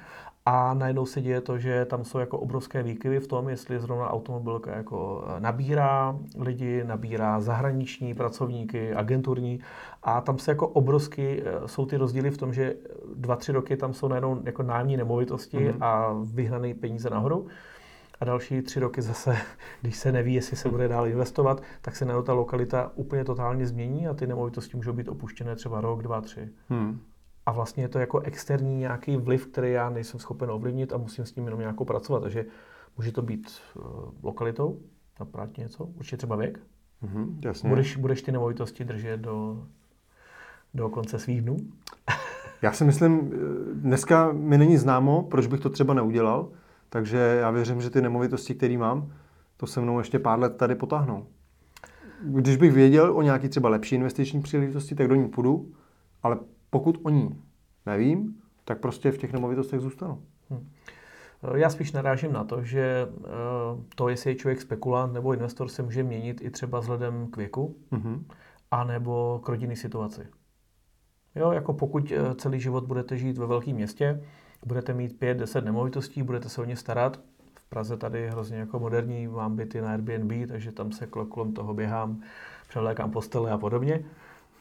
A 0.46 0.74
najednou 0.74 1.06
se 1.06 1.22
děje 1.22 1.40
to, 1.40 1.58
že 1.58 1.84
tam 1.84 2.04
jsou 2.04 2.18
jako 2.18 2.38
obrovské 2.38 2.82
výkyvy 2.82 3.20
v 3.20 3.26
tom, 3.26 3.48
jestli 3.48 3.80
zrovna 3.80 4.10
automobilka 4.10 4.76
jako 4.76 5.24
eh, 5.26 5.40
nabírá 5.40 6.18
lidi, 6.38 6.84
nabírá 6.84 7.40
zahraniční 7.40 8.14
pracovníky, 8.14 8.94
agenturní 8.94 9.60
a 10.02 10.20
tam 10.20 10.38
se 10.38 10.50
jako 10.50 10.68
obrovsky 10.68 11.42
eh, 11.44 11.68
jsou 11.68 11.86
ty 11.86 11.96
rozdíly 11.96 12.30
v 12.30 12.38
tom, 12.38 12.52
že 12.52 12.76
dva, 13.14 13.36
tři 13.36 13.52
roky 13.52 13.76
tam 13.76 13.94
jsou 13.94 14.08
najednou 14.08 14.42
jako 14.44 14.62
nájemní 14.62 14.96
nemovitosti 14.96 15.58
mm-hmm. 15.58 15.84
a 15.84 16.14
vyhnané 16.24 16.74
peníze 16.74 17.10
nahoru. 17.10 17.46
A 18.20 18.24
další 18.24 18.62
tři 18.62 18.80
roky 18.80 19.02
zase, 19.02 19.36
když 19.80 19.96
se 19.96 20.12
neví, 20.12 20.34
jestli 20.34 20.56
se 20.56 20.68
bude 20.68 20.88
dál 20.88 21.06
investovat, 21.06 21.62
tak 21.80 21.96
se 21.96 22.04
najednou 22.04 22.22
ta 22.22 22.32
lokalita 22.32 22.92
úplně 22.94 23.24
totálně 23.24 23.66
změní 23.66 24.08
a 24.08 24.14
ty 24.14 24.26
nemovitosti 24.26 24.76
můžou 24.76 24.92
být 24.92 25.08
opuštěné 25.08 25.56
třeba 25.56 25.80
rok, 25.80 26.02
dva, 26.02 26.20
tři. 26.20 26.48
Hmm 26.68 27.00
a 27.46 27.52
vlastně 27.52 27.84
je 27.84 27.88
to 27.88 27.98
jako 27.98 28.20
externí 28.20 28.76
nějaký 28.76 29.16
vliv, 29.16 29.46
který 29.46 29.72
já 29.72 29.90
nejsem 29.90 30.20
schopen 30.20 30.50
ovlivnit 30.50 30.92
a 30.92 30.96
musím 30.96 31.26
s 31.26 31.34
ním 31.34 31.44
jenom 31.44 31.60
nějakou 31.60 31.84
pracovat. 31.84 32.20
Takže 32.20 32.46
může 32.96 33.12
to 33.12 33.22
být 33.22 33.50
uh, 33.74 33.84
lokalitou, 34.22 34.80
napravit 35.20 35.58
něco, 35.58 35.84
určitě 35.84 36.16
třeba 36.16 36.36
věk. 36.36 36.60
Mm-hmm, 37.02 37.36
jasně. 37.44 37.68
Budeš, 37.68 37.96
budeš 37.96 38.22
ty 38.22 38.32
nemovitosti 38.32 38.84
držet 38.84 39.20
do, 39.20 39.66
do 40.74 40.88
konce 40.88 41.18
svých 41.18 41.42
dnů? 41.42 41.56
já 42.62 42.72
si 42.72 42.84
myslím, 42.84 43.32
eh, 43.34 43.38
dneska 43.74 44.32
mi 44.32 44.58
není 44.58 44.76
známo, 44.76 45.22
proč 45.22 45.46
bych 45.46 45.60
to 45.60 45.70
třeba 45.70 45.94
neudělal, 45.94 46.48
takže 46.88 47.16
já 47.16 47.50
věřím, 47.50 47.80
že 47.80 47.90
ty 47.90 48.02
nemovitosti, 48.02 48.54
které 48.54 48.78
mám, 48.78 49.12
to 49.56 49.66
se 49.66 49.80
mnou 49.80 49.98
ještě 49.98 50.18
pár 50.18 50.38
let 50.38 50.56
tady 50.56 50.74
potáhnou. 50.74 51.26
Když 52.22 52.56
bych 52.56 52.72
věděl 52.72 53.16
o 53.16 53.22
nějaký 53.22 53.48
třeba 53.48 53.68
lepší 53.68 53.94
investiční 53.94 54.42
příležitosti, 54.42 54.94
tak 54.94 55.08
do 55.08 55.14
ní 55.14 55.28
půjdu, 55.28 55.72
ale 56.22 56.38
pokud 56.74 56.98
o 57.02 57.10
ní 57.10 57.42
nevím, 57.86 58.34
tak 58.64 58.80
prostě 58.80 59.10
v 59.10 59.18
těch 59.18 59.32
nemovitostech 59.32 59.80
zůstanu. 59.80 60.22
Hmm. 60.50 60.70
Já 61.56 61.70
spíš 61.70 61.92
narážím 61.92 62.32
na 62.32 62.44
to, 62.44 62.62
že 62.62 63.08
eh, 63.08 63.26
to, 63.94 64.08
jestli 64.08 64.30
je 64.30 64.34
člověk 64.34 64.60
spekulant 64.60 65.12
nebo 65.12 65.32
investor, 65.32 65.68
se 65.68 65.82
může 65.82 66.02
měnit 66.02 66.40
i 66.44 66.50
třeba 66.50 66.80
vzhledem 66.80 67.26
k 67.26 67.36
věku, 67.36 67.76
mm-hmm. 67.92 68.24
anebo 68.70 69.40
k 69.44 69.48
rodinné 69.48 69.76
situaci. 69.76 70.26
Jo, 71.34 71.52
jako 71.52 71.72
pokud 71.72 72.12
eh, 72.12 72.34
celý 72.34 72.60
život 72.60 72.84
budete 72.84 73.16
žít 73.16 73.38
ve 73.38 73.46
velkém 73.46 73.74
městě, 73.74 74.24
budete 74.66 74.94
mít 74.94 75.20
5-10 75.20 75.64
nemovitostí, 75.64 76.22
budete 76.22 76.48
se 76.48 76.60
o 76.60 76.64
ně 76.64 76.76
starat, 76.76 77.20
v 77.58 77.68
Praze 77.68 77.96
tady 77.96 78.30
hrozně 78.30 78.56
jako 78.56 78.78
moderní, 78.78 79.28
mám 79.28 79.56
byty 79.56 79.80
na 79.80 79.92
Airbnb, 79.92 80.48
takže 80.48 80.72
tam 80.72 80.92
se 80.92 81.06
kolem 81.06 81.52
toho 81.52 81.74
běhám, 81.74 82.22
převlékám 82.68 83.10
postele 83.10 83.50
a 83.50 83.58
podobně. 83.58 84.04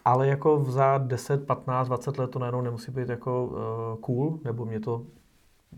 Ale 0.05 0.27
jako 0.27 0.63
za 0.67 0.97
10, 0.97 1.47
15, 1.47 1.87
20 1.87 2.17
let 2.17 2.31
to 2.31 2.39
najednou 2.39 2.61
nemusí 2.61 2.91
být 2.91 3.09
jako 3.09 3.45
uh, 3.45 4.01
cool, 4.01 4.39
nebo 4.43 4.65
mě 4.65 4.79
to 4.79 5.05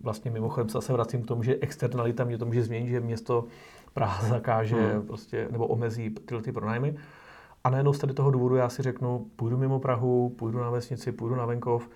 vlastně 0.01 0.31
mimochodem 0.31 0.69
zase 0.69 0.93
vracím 0.93 1.21
k 1.21 1.27
tomu, 1.27 1.43
že 1.43 1.55
externalita 1.61 2.23
mě 2.23 2.37
to 2.37 2.45
může 2.45 2.63
změnit, 2.63 2.87
že 2.87 2.99
město 2.99 3.45
Praha 3.93 4.27
zakáže 4.29 4.93
hmm. 4.93 5.07
prostě, 5.07 5.47
nebo 5.51 5.67
omezí 5.67 6.09
tyhle 6.09 6.43
ty 6.43 6.51
pronájmy. 6.51 6.95
A 7.63 7.69
najednou 7.69 7.93
z 7.93 7.99
tady 7.99 8.13
toho 8.13 8.31
důvodu 8.31 8.55
já 8.55 8.69
si 8.69 8.81
řeknu, 8.81 9.25
půjdu 9.35 9.57
mimo 9.57 9.79
Prahu, 9.79 10.29
půjdu 10.29 10.59
na 10.59 10.69
vesnici, 10.69 11.11
půjdu 11.11 11.35
na 11.35 11.45
venkov 11.45 11.89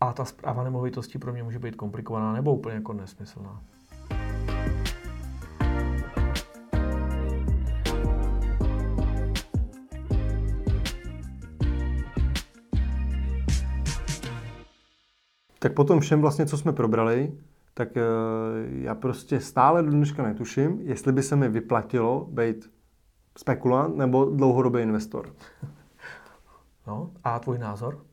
a 0.00 0.12
ta 0.12 0.24
zpráva 0.24 0.64
nemovitostí 0.64 1.18
pro 1.18 1.32
mě 1.32 1.42
může 1.42 1.58
být 1.58 1.76
komplikovaná 1.76 2.32
nebo 2.32 2.54
úplně 2.54 2.74
jako 2.74 2.92
nesmyslná. 2.92 3.62
Tak 15.64 15.72
potom 15.72 16.00
všem 16.00 16.20
vlastně, 16.20 16.46
co 16.46 16.58
jsme 16.58 16.72
probrali, 16.72 17.32
tak 17.74 17.96
eh, 17.96 18.02
já 18.68 18.94
prostě 18.94 19.40
stále 19.40 19.82
do 19.82 19.90
dneška 19.90 20.22
netuším, 20.22 20.80
jestli 20.82 21.12
by 21.12 21.22
se 21.22 21.36
mi 21.36 21.48
vyplatilo 21.48 22.28
být 22.30 22.70
spekulant 23.38 23.96
nebo 23.96 24.24
dlouhodobý 24.24 24.80
investor. 24.80 25.32
No, 26.86 27.10
a 27.24 27.38
tvůj 27.38 27.58
názor? 27.58 28.04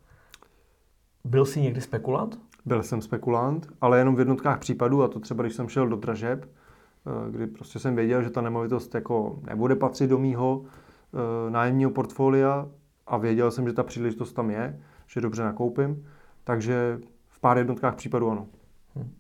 Byl 1.24 1.46
jsi 1.46 1.62
někdy 1.62 1.82
spekulant? 1.82 2.40
Byl 2.66 2.84
jsem 2.84 3.02
spekulant, 3.02 3.68
ale 3.82 3.98
jenom 3.98 4.16
v 4.16 4.20
jednotkách 4.20 4.60
případů, 4.60 5.04
a 5.04 5.08
to 5.08 5.20
třeba 5.20 5.44
když 5.44 5.56
jsem 5.56 5.70
šel 5.70 5.88
do 5.90 5.96
dražeb, 5.96 6.46
eh, 6.46 7.32
kdy 7.32 7.48
prostě 7.48 7.80
jsem 7.80 7.96
věděl, 7.96 8.24
že 8.24 8.30
ta 8.30 8.42
nemovitost 8.42 8.96
jako 8.96 9.40
nebude 9.48 9.76
patřit 9.76 10.08
do 10.08 10.18
mýho 10.18 10.62
eh, 10.66 11.52
nájemního 11.52 11.92
portfolia 11.92 12.68
a 13.08 13.18
věděl 13.18 13.52
jsem, 13.52 13.68
že 13.68 13.74
ta 13.74 13.84
příležitost 13.84 14.34
tam 14.34 14.50
je, 14.50 14.82
že 15.08 15.22
dobře 15.22 15.44
nakoupím, 15.44 16.08
takže 16.44 17.00
pár 17.42 17.58
jednotkách 17.58 17.96
případů 17.96 18.32
ano. 18.32 18.48
Hm. 18.96 19.12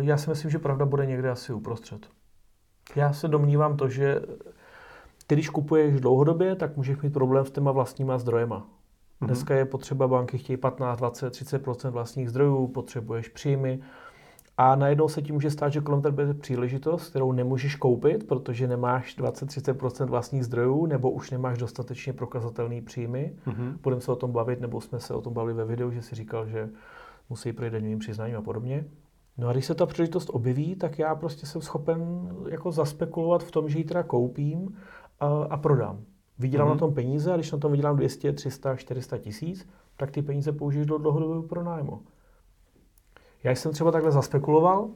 Já 0.00 0.16
si 0.16 0.30
myslím, 0.30 0.50
že 0.50 0.58
pravda 0.58 0.86
bude 0.86 1.06
někde 1.06 1.30
asi 1.30 1.52
uprostřed. 1.52 2.08
Já 2.96 3.12
se 3.12 3.28
domnívám 3.28 3.76
to, 3.76 3.88
že 3.88 4.20
ty, 5.26 5.34
když 5.34 5.48
kupuješ 5.48 6.00
dlouhodobě, 6.00 6.56
tak 6.56 6.76
můžeš 6.76 7.00
mít 7.00 7.12
problém 7.12 7.44
s 7.44 7.50
těma 7.50 7.72
vlastníma 7.72 8.18
zdrojema. 8.18 8.58
Mm-hmm. 8.58 9.26
Dneska 9.26 9.54
je 9.54 9.64
potřeba, 9.64 10.08
banky 10.08 10.38
chtějí 10.38 10.56
15, 10.56 10.98
20, 10.98 11.32
30% 11.32 11.90
vlastních 11.90 12.30
zdrojů, 12.30 12.66
potřebuješ 12.66 13.28
příjmy. 13.28 13.80
A 14.58 14.76
najednou 14.76 15.08
se 15.08 15.22
ti 15.22 15.32
může 15.32 15.50
stát, 15.50 15.68
že 15.68 15.80
kolem 15.80 16.02
tebe 16.02 16.22
je 16.22 16.34
příležitost, 16.34 17.08
kterou 17.08 17.32
nemůžeš 17.32 17.76
koupit, 17.76 18.26
protože 18.28 18.68
nemáš 18.68 19.18
20-30% 19.18 20.06
vlastních 20.06 20.44
zdrojů, 20.44 20.86
nebo 20.86 21.10
už 21.10 21.30
nemáš 21.30 21.58
dostatečně 21.58 22.12
prokazatelný 22.12 22.82
příjmy. 22.82 23.36
Mm-hmm. 23.46 23.76
Budeme 23.82 24.00
se 24.00 24.12
o 24.12 24.16
tom 24.16 24.32
bavit, 24.32 24.60
nebo 24.60 24.80
jsme 24.80 25.00
se 25.00 25.14
o 25.14 25.20
tom 25.20 25.34
bavili 25.34 25.54
ve 25.54 25.64
videu, 25.64 25.90
že 25.90 26.02
si 26.02 26.14
říkal, 26.14 26.46
že 26.46 26.68
musí 27.28 27.52
projít 27.52 27.70
daňovým 27.70 27.98
přiznáním 27.98 28.36
a 28.36 28.42
podobně. 28.42 28.84
No 29.38 29.48
a 29.48 29.52
když 29.52 29.66
se 29.66 29.74
ta 29.74 29.86
příležitost 29.86 30.30
objeví, 30.32 30.74
tak 30.74 30.98
já 30.98 31.14
prostě 31.14 31.46
jsem 31.46 31.60
schopen 31.60 32.30
jako 32.48 32.72
zaspekulovat 32.72 33.42
v 33.42 33.50
tom, 33.50 33.68
že 33.68 33.78
ji 33.78 33.84
teda 33.84 34.02
koupím 34.02 34.76
a, 35.20 35.26
a 35.26 35.56
prodám. 35.56 36.04
Vydělám 36.38 36.68
mm-hmm. 36.68 36.70
na 36.70 36.78
tom 36.78 36.94
peníze 36.94 37.32
a 37.32 37.36
když 37.36 37.52
na 37.52 37.58
tom 37.58 37.72
vydělám 37.72 37.96
200, 37.96 38.32
300, 38.32 38.76
400 38.76 39.18
tisíc, 39.18 39.68
tak 39.96 40.10
ty 40.10 40.22
peníze 40.22 40.52
použiješ 40.52 40.86
do 40.86 40.98
dlouhodobého 40.98 41.42
pronájmu. 41.42 42.02
Já 43.44 43.50
jsem 43.50 43.72
třeba 43.72 43.90
takhle 43.90 44.12
zaspekuloval 44.12 44.90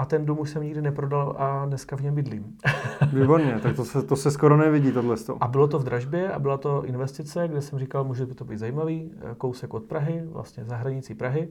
a 0.00 0.04
ten 0.04 0.26
dům 0.26 0.38
už 0.38 0.50
jsem 0.50 0.62
nikdy 0.62 0.82
neprodal 0.82 1.34
a 1.38 1.66
dneska 1.66 1.96
v 1.96 2.00
něm 2.00 2.14
bydlím. 2.14 2.56
Výborně, 3.12 3.60
tak 3.62 3.76
to 3.76 3.84
se, 3.84 4.02
to 4.02 4.16
se 4.16 4.30
skoro 4.30 4.56
nevidí 4.56 4.92
tohle. 4.92 5.16
A 5.40 5.48
bylo 5.48 5.68
to 5.68 5.78
v 5.78 5.84
dražbě 5.84 6.32
a 6.32 6.38
byla 6.38 6.56
to 6.56 6.84
investice, 6.84 7.48
kde 7.48 7.62
jsem 7.62 7.78
říkal, 7.78 8.04
může 8.04 8.26
by 8.26 8.34
to 8.34 8.44
být 8.44 8.58
zajímavý, 8.58 9.12
kousek 9.38 9.74
od 9.74 9.84
Prahy, 9.84 10.22
vlastně 10.24 10.64
za 10.64 10.76
hranicí 10.76 11.14
Prahy. 11.14 11.48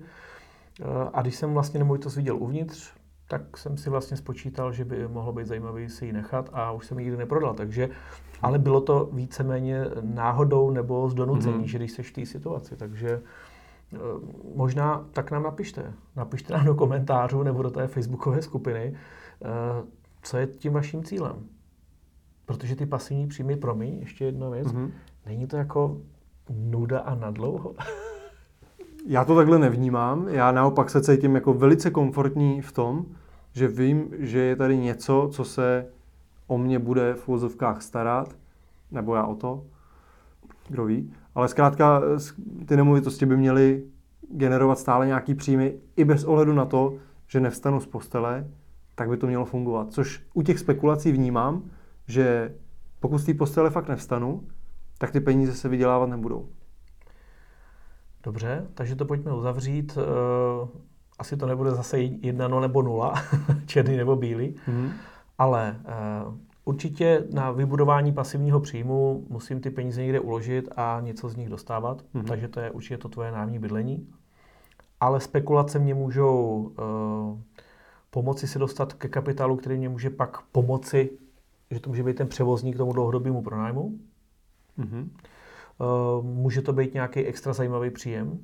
A 1.13 1.21
když 1.21 1.35
jsem 1.35 1.53
vlastně 1.53 1.77
nemovitost 1.79 2.15
viděl 2.15 2.37
uvnitř, 2.37 2.93
tak 3.27 3.57
jsem 3.57 3.77
si 3.77 3.89
vlastně 3.89 4.17
spočítal, 4.17 4.73
že 4.73 4.85
by 4.85 5.07
mohlo 5.07 5.33
být 5.33 5.47
zajímavý 5.47 5.89
si 5.89 6.05
ji 6.05 6.13
nechat 6.13 6.49
a 6.53 6.71
už 6.71 6.85
jsem 6.85 6.99
ji 6.99 7.05
nikdy 7.05 7.17
neprodal. 7.17 7.53
Takže, 7.53 7.89
ale 8.41 8.59
bylo 8.59 8.81
to 8.81 9.09
víceméně 9.13 9.85
náhodou 10.01 10.71
nebo 10.71 11.09
z 11.09 11.13
donucení, 11.13 11.63
mm-hmm. 11.63 11.69
že 11.69 11.77
když 11.77 11.91
seš 11.91 12.09
v 12.09 12.13
té 12.13 12.25
situaci. 12.25 12.75
Takže 12.75 13.21
možná 14.55 15.05
tak 15.11 15.31
nám 15.31 15.43
napište. 15.43 15.93
Napište 16.15 16.53
nám 16.53 16.65
do 16.65 16.75
komentářů 16.75 17.43
nebo 17.43 17.63
do 17.63 17.69
té 17.69 17.87
facebookové 17.87 18.41
skupiny, 18.41 18.81
e, 18.81 18.95
co 20.21 20.37
je 20.37 20.47
tím 20.47 20.73
vaším 20.73 21.03
cílem. 21.03 21.35
Protože 22.45 22.75
ty 22.75 22.85
pasivní 22.85 23.27
příjmy, 23.27 23.55
promiň, 23.55 23.99
ještě 23.99 24.25
jedna 24.25 24.49
věc, 24.49 24.67
mm-hmm. 24.67 24.91
není 25.25 25.47
to 25.47 25.57
jako 25.57 25.97
nuda 26.49 26.99
a 26.99 27.15
nadlouho? 27.15 27.75
Já 29.07 29.25
to 29.25 29.35
takhle 29.35 29.59
nevnímám. 29.59 30.27
Já 30.27 30.51
naopak 30.51 30.89
se 30.89 31.01
cítím 31.01 31.35
jako 31.35 31.53
velice 31.53 31.91
komfortní 31.91 32.61
v 32.61 32.71
tom, 32.71 33.05
že 33.53 33.67
vím, 33.67 34.09
že 34.17 34.39
je 34.39 34.55
tady 34.55 34.77
něco, 34.77 35.29
co 35.31 35.45
se 35.45 35.85
o 36.47 36.57
mě 36.57 36.79
bude 36.79 37.13
v 37.13 37.27
úvozovkách 37.27 37.81
starat, 37.81 38.35
nebo 38.91 39.15
já 39.15 39.25
o 39.25 39.35
to, 39.35 39.63
kdo 40.69 40.85
ví. 40.85 41.13
Ale 41.35 41.47
zkrátka 41.47 42.01
ty 42.65 42.77
nemovitosti 42.77 43.25
by 43.25 43.37
měly 43.37 43.83
generovat 44.31 44.79
stále 44.79 45.07
nějaký 45.07 45.35
příjmy 45.35 45.73
i 45.95 46.05
bez 46.05 46.23
ohledu 46.23 46.53
na 46.53 46.65
to, 46.65 46.95
že 47.27 47.39
nevstanu 47.39 47.79
z 47.79 47.87
postele, 47.87 48.47
tak 48.95 49.09
by 49.09 49.17
to 49.17 49.27
mělo 49.27 49.45
fungovat. 49.45 49.93
Což 49.93 50.23
u 50.33 50.41
těch 50.41 50.59
spekulací 50.59 51.11
vnímám, 51.11 51.63
že 52.07 52.55
pokud 52.99 53.17
z 53.17 53.25
té 53.25 53.33
postele 53.33 53.69
fakt 53.69 53.87
nevstanu, 53.87 54.47
tak 54.97 55.11
ty 55.11 55.19
peníze 55.19 55.53
se 55.53 55.69
vydělávat 55.69 56.09
nebudou. 56.09 56.49
Dobře, 58.23 58.67
takže 58.73 58.95
to 58.95 59.05
pojďme 59.05 59.33
uzavřít. 59.33 59.97
Eh, 59.97 60.67
asi 61.19 61.37
to 61.37 61.45
nebude 61.45 61.71
zase 61.71 61.99
jedna 61.99 62.47
no 62.47 62.59
nebo 62.59 62.81
nula, 62.81 63.13
černý 63.65 63.97
nebo 63.97 64.15
bílý, 64.15 64.55
mm-hmm. 64.67 64.91
ale 65.37 65.79
uh, 66.27 66.33
určitě 66.69 67.27
na 67.33 67.51
vybudování 67.51 68.13
pasivního 68.13 68.59
příjmu 68.59 69.25
musím 69.29 69.61
ty 69.61 69.69
peníze 69.69 70.01
někde 70.01 70.19
uložit 70.19 70.69
a 70.75 70.99
něco 71.03 71.29
z 71.29 71.35
nich 71.35 71.49
dostávat, 71.49 72.01
mm-hmm. 72.01 72.23
takže 72.23 72.47
to 72.47 72.59
je 72.59 72.71
určitě 72.71 72.97
to 72.97 73.09
tvoje 73.09 73.31
nájemní 73.31 73.59
bydlení. 73.59 74.07
Ale 74.99 75.19
spekulace 75.19 75.79
mě 75.79 75.93
můžou 75.93 76.57
uh, 76.57 77.39
pomoci 78.09 78.47
se 78.47 78.59
dostat 78.59 78.93
ke 78.93 79.07
kapitálu, 79.07 79.55
který 79.55 79.77
mě 79.77 79.89
může 79.89 80.09
pak 80.09 80.41
pomoci, 80.41 81.09
že 81.71 81.79
to 81.79 81.89
může 81.89 82.03
být 82.03 82.17
ten 82.17 82.27
převozník 82.27 82.75
k 82.75 82.77
tomu 82.77 82.93
dlouhodobému 82.93 83.41
pronájmu. 83.41 83.99
Mm-hmm. 84.79 85.09
Uh, 85.09 86.25
může 86.25 86.61
to 86.61 86.73
být 86.73 86.93
nějaký 86.93 87.25
extra 87.25 87.53
zajímavý 87.53 87.89
příjem, 87.89 88.39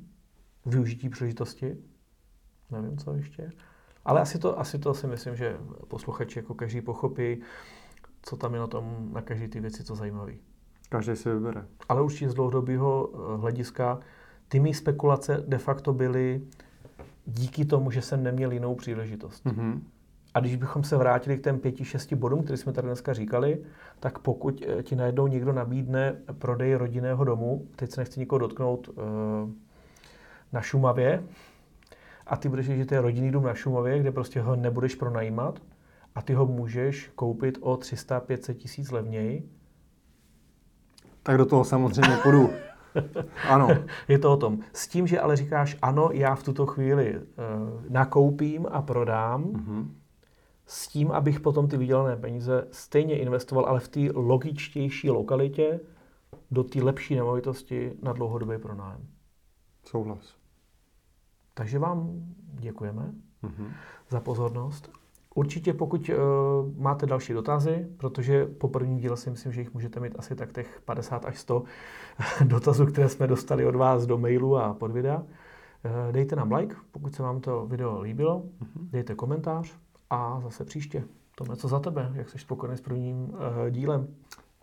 využití 0.66 1.10
příležitosti 1.10 1.78
nevím, 2.72 2.98
co 2.98 3.14
ještě. 3.14 3.52
Ale 4.06 4.22
asi 4.22 4.40
to, 4.40 4.60
asi 4.60 4.80
to 4.80 4.94
si 4.94 5.08
myslím, 5.08 5.36
že 5.36 5.58
posluchači 5.88 6.40
jako 6.40 6.54
každý 6.54 6.82
pochopí, 6.82 7.42
co 8.26 8.38
tam 8.38 8.54
je 8.54 8.60
na 8.60 8.68
tom, 8.68 9.10
na 9.14 9.22
každý 9.22 9.48
ty 9.48 9.60
věci, 9.60 9.84
co 9.84 9.96
zajímavý. 9.96 10.38
Každý 10.90 11.16
si 11.16 11.30
vybere. 11.30 11.66
Ale 11.90 12.02
určitě 12.02 12.30
z 12.30 12.34
dlouhodobého 12.34 13.10
eh, 13.14 13.38
hlediska 13.38 14.00
ty 14.48 14.60
mý 14.60 14.74
spekulace 14.74 15.44
de 15.48 15.58
facto 15.58 15.94
byly 15.94 16.42
díky 17.26 17.66
tomu, 17.66 17.92
že 17.92 18.02
jsem 18.02 18.24
neměl 18.24 18.52
jinou 18.52 18.76
příležitost. 18.76 19.46
Mm-hmm. 19.46 19.80
A 20.34 20.40
když 20.40 20.56
bychom 20.56 20.84
se 20.84 20.98
vrátili 20.98 21.38
k 21.38 21.44
těm 21.44 21.60
pěti, 21.60 21.86
šesti 21.86 22.16
bodům, 22.16 22.44
které 22.44 22.58
jsme 22.58 22.74
tady 22.74 22.88
dneska 22.88 23.14
říkali, 23.14 23.64
tak 24.00 24.20
pokud 24.20 24.64
eh, 24.68 24.84
ti 24.84 24.96
najednou 24.96 25.28
někdo 25.28 25.54
nabídne 25.54 26.16
prodej 26.38 26.76
rodinného 26.76 27.24
domu, 27.24 27.68
teď 27.76 27.92
se 27.92 28.02
nechci 28.02 28.20
nikoho 28.20 28.40
dotknout, 28.40 28.90
eh, 28.90 29.02
na 30.54 30.62
Šumavě, 30.62 31.24
a 32.28 32.38
ty 32.38 32.50
budeš 32.50 32.66
že 32.66 32.86
to 32.86 32.94
je 32.94 33.02
rodinný 33.02 33.32
dům 33.32 33.44
na 33.44 33.54
Šumově, 33.54 34.00
kde 34.00 34.12
prostě 34.12 34.42
ho 34.42 34.56
nebudeš 34.56 34.96
pronajímat 34.96 35.60
a 36.15 36.21
ty 36.21 36.34
ho 36.34 36.45
můžeš 36.45 37.12
koupit 37.15 37.58
o 37.62 37.75
300-500 37.75 38.54
tisíc 38.54 38.91
levněji. 38.91 39.49
Tak 41.23 41.38
do 41.38 41.45
toho 41.45 41.63
samozřejmě 41.63 42.17
půjdu. 42.23 42.49
ano. 43.49 43.67
Je 44.08 44.19
to 44.19 44.34
o 44.34 44.38
tom. 44.38 44.60
S 44.73 44.88
tím, 44.88 45.08
že 45.08 45.19
ale 45.19 45.36
říkáš, 45.36 45.78
ano, 45.82 46.10
já 46.13 46.36
v 46.36 46.43
tuto 46.43 46.65
chvíli 46.65 47.17
uh, 47.17 47.23
nakoupím 47.89 48.67
a 48.71 48.82
prodám, 48.82 49.43
mm-hmm. 49.43 49.88
s 50.65 50.88
tím, 50.88 51.12
abych 51.12 51.39
potom 51.39 51.67
ty 51.67 51.78
vydělané 51.78 52.15
peníze 52.15 52.67
stejně 52.71 53.17
investoval, 53.19 53.65
ale 53.65 53.80
v 53.80 53.88
té 53.88 53.99
logičtější 54.13 55.10
lokalitě 55.10 55.80
do 56.51 56.63
té 56.63 56.84
lepší 56.84 57.15
nemovitosti 57.15 57.93
na 58.01 58.13
dlouhodobý 58.13 58.58
pronájem. 58.58 59.08
Souhlas. 59.84 60.36
Takže 61.54 61.80
vám 61.80 62.10
děkujeme 62.54 63.13
mm-hmm. 63.43 63.71
za 64.10 64.19
pozornost. 64.19 64.91
Určitě 65.38 65.74
pokud 65.74 66.10
uh, 66.10 66.15
máte 66.82 67.06
další 67.06 67.34
dotazy, 67.34 67.88
protože 67.98 68.45
po 68.45 68.67
prvním 68.67 68.98
díle 68.98 69.17
si 69.17 69.30
myslím, 69.30 69.52
že 69.52 69.62
jich 69.62 69.74
můžete 69.74 70.00
mít 70.00 70.15
asi 70.19 70.36
tak 70.36 70.54
těch 70.54 70.82
50 70.86 71.26
až 71.26 71.39
100 71.39 71.63
dotazů, 72.43 72.86
které 72.86 73.10
jsme 73.10 73.28
dostali 73.28 73.65
od 73.65 73.76
vás 73.76 74.06
do 74.06 74.17
mailu 74.17 74.58
a 74.58 74.74
pod 74.74 74.91
videa. 74.91 75.17
Uh, 75.17 76.12
dejte 76.12 76.36
nám 76.36 76.52
like, 76.52 76.76
pokud 76.91 77.15
se 77.15 77.24
vám 77.24 77.41
to 77.41 77.65
video 77.65 78.02
líbilo, 78.02 78.39
mm-hmm. 78.39 78.89
dejte 78.91 79.15
komentář 79.15 79.76
a 80.10 80.39
zase 80.43 80.65
příště. 80.65 81.04
Tome, 81.36 81.56
co 81.56 81.67
za 81.67 81.80
tebe? 81.80 82.12
Jak 82.13 82.30
jsi 82.30 82.39
spokojený 82.39 82.78
s 82.78 82.82
prvním 82.82 83.24
uh, 83.24 83.38
dílem? 83.69 84.08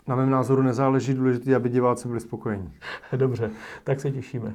Na 0.09 0.17
mém 0.17 0.31
názoru 0.31 0.63
nezáleží 0.63 1.15
důležité, 1.15 1.55
aby 1.55 1.69
diváci 1.69 2.09
byli 2.09 2.21
spokojení. 2.21 2.73
Dobře, 3.17 3.51
tak 3.85 4.01
se 4.01 4.11
těšíme. 4.11 4.55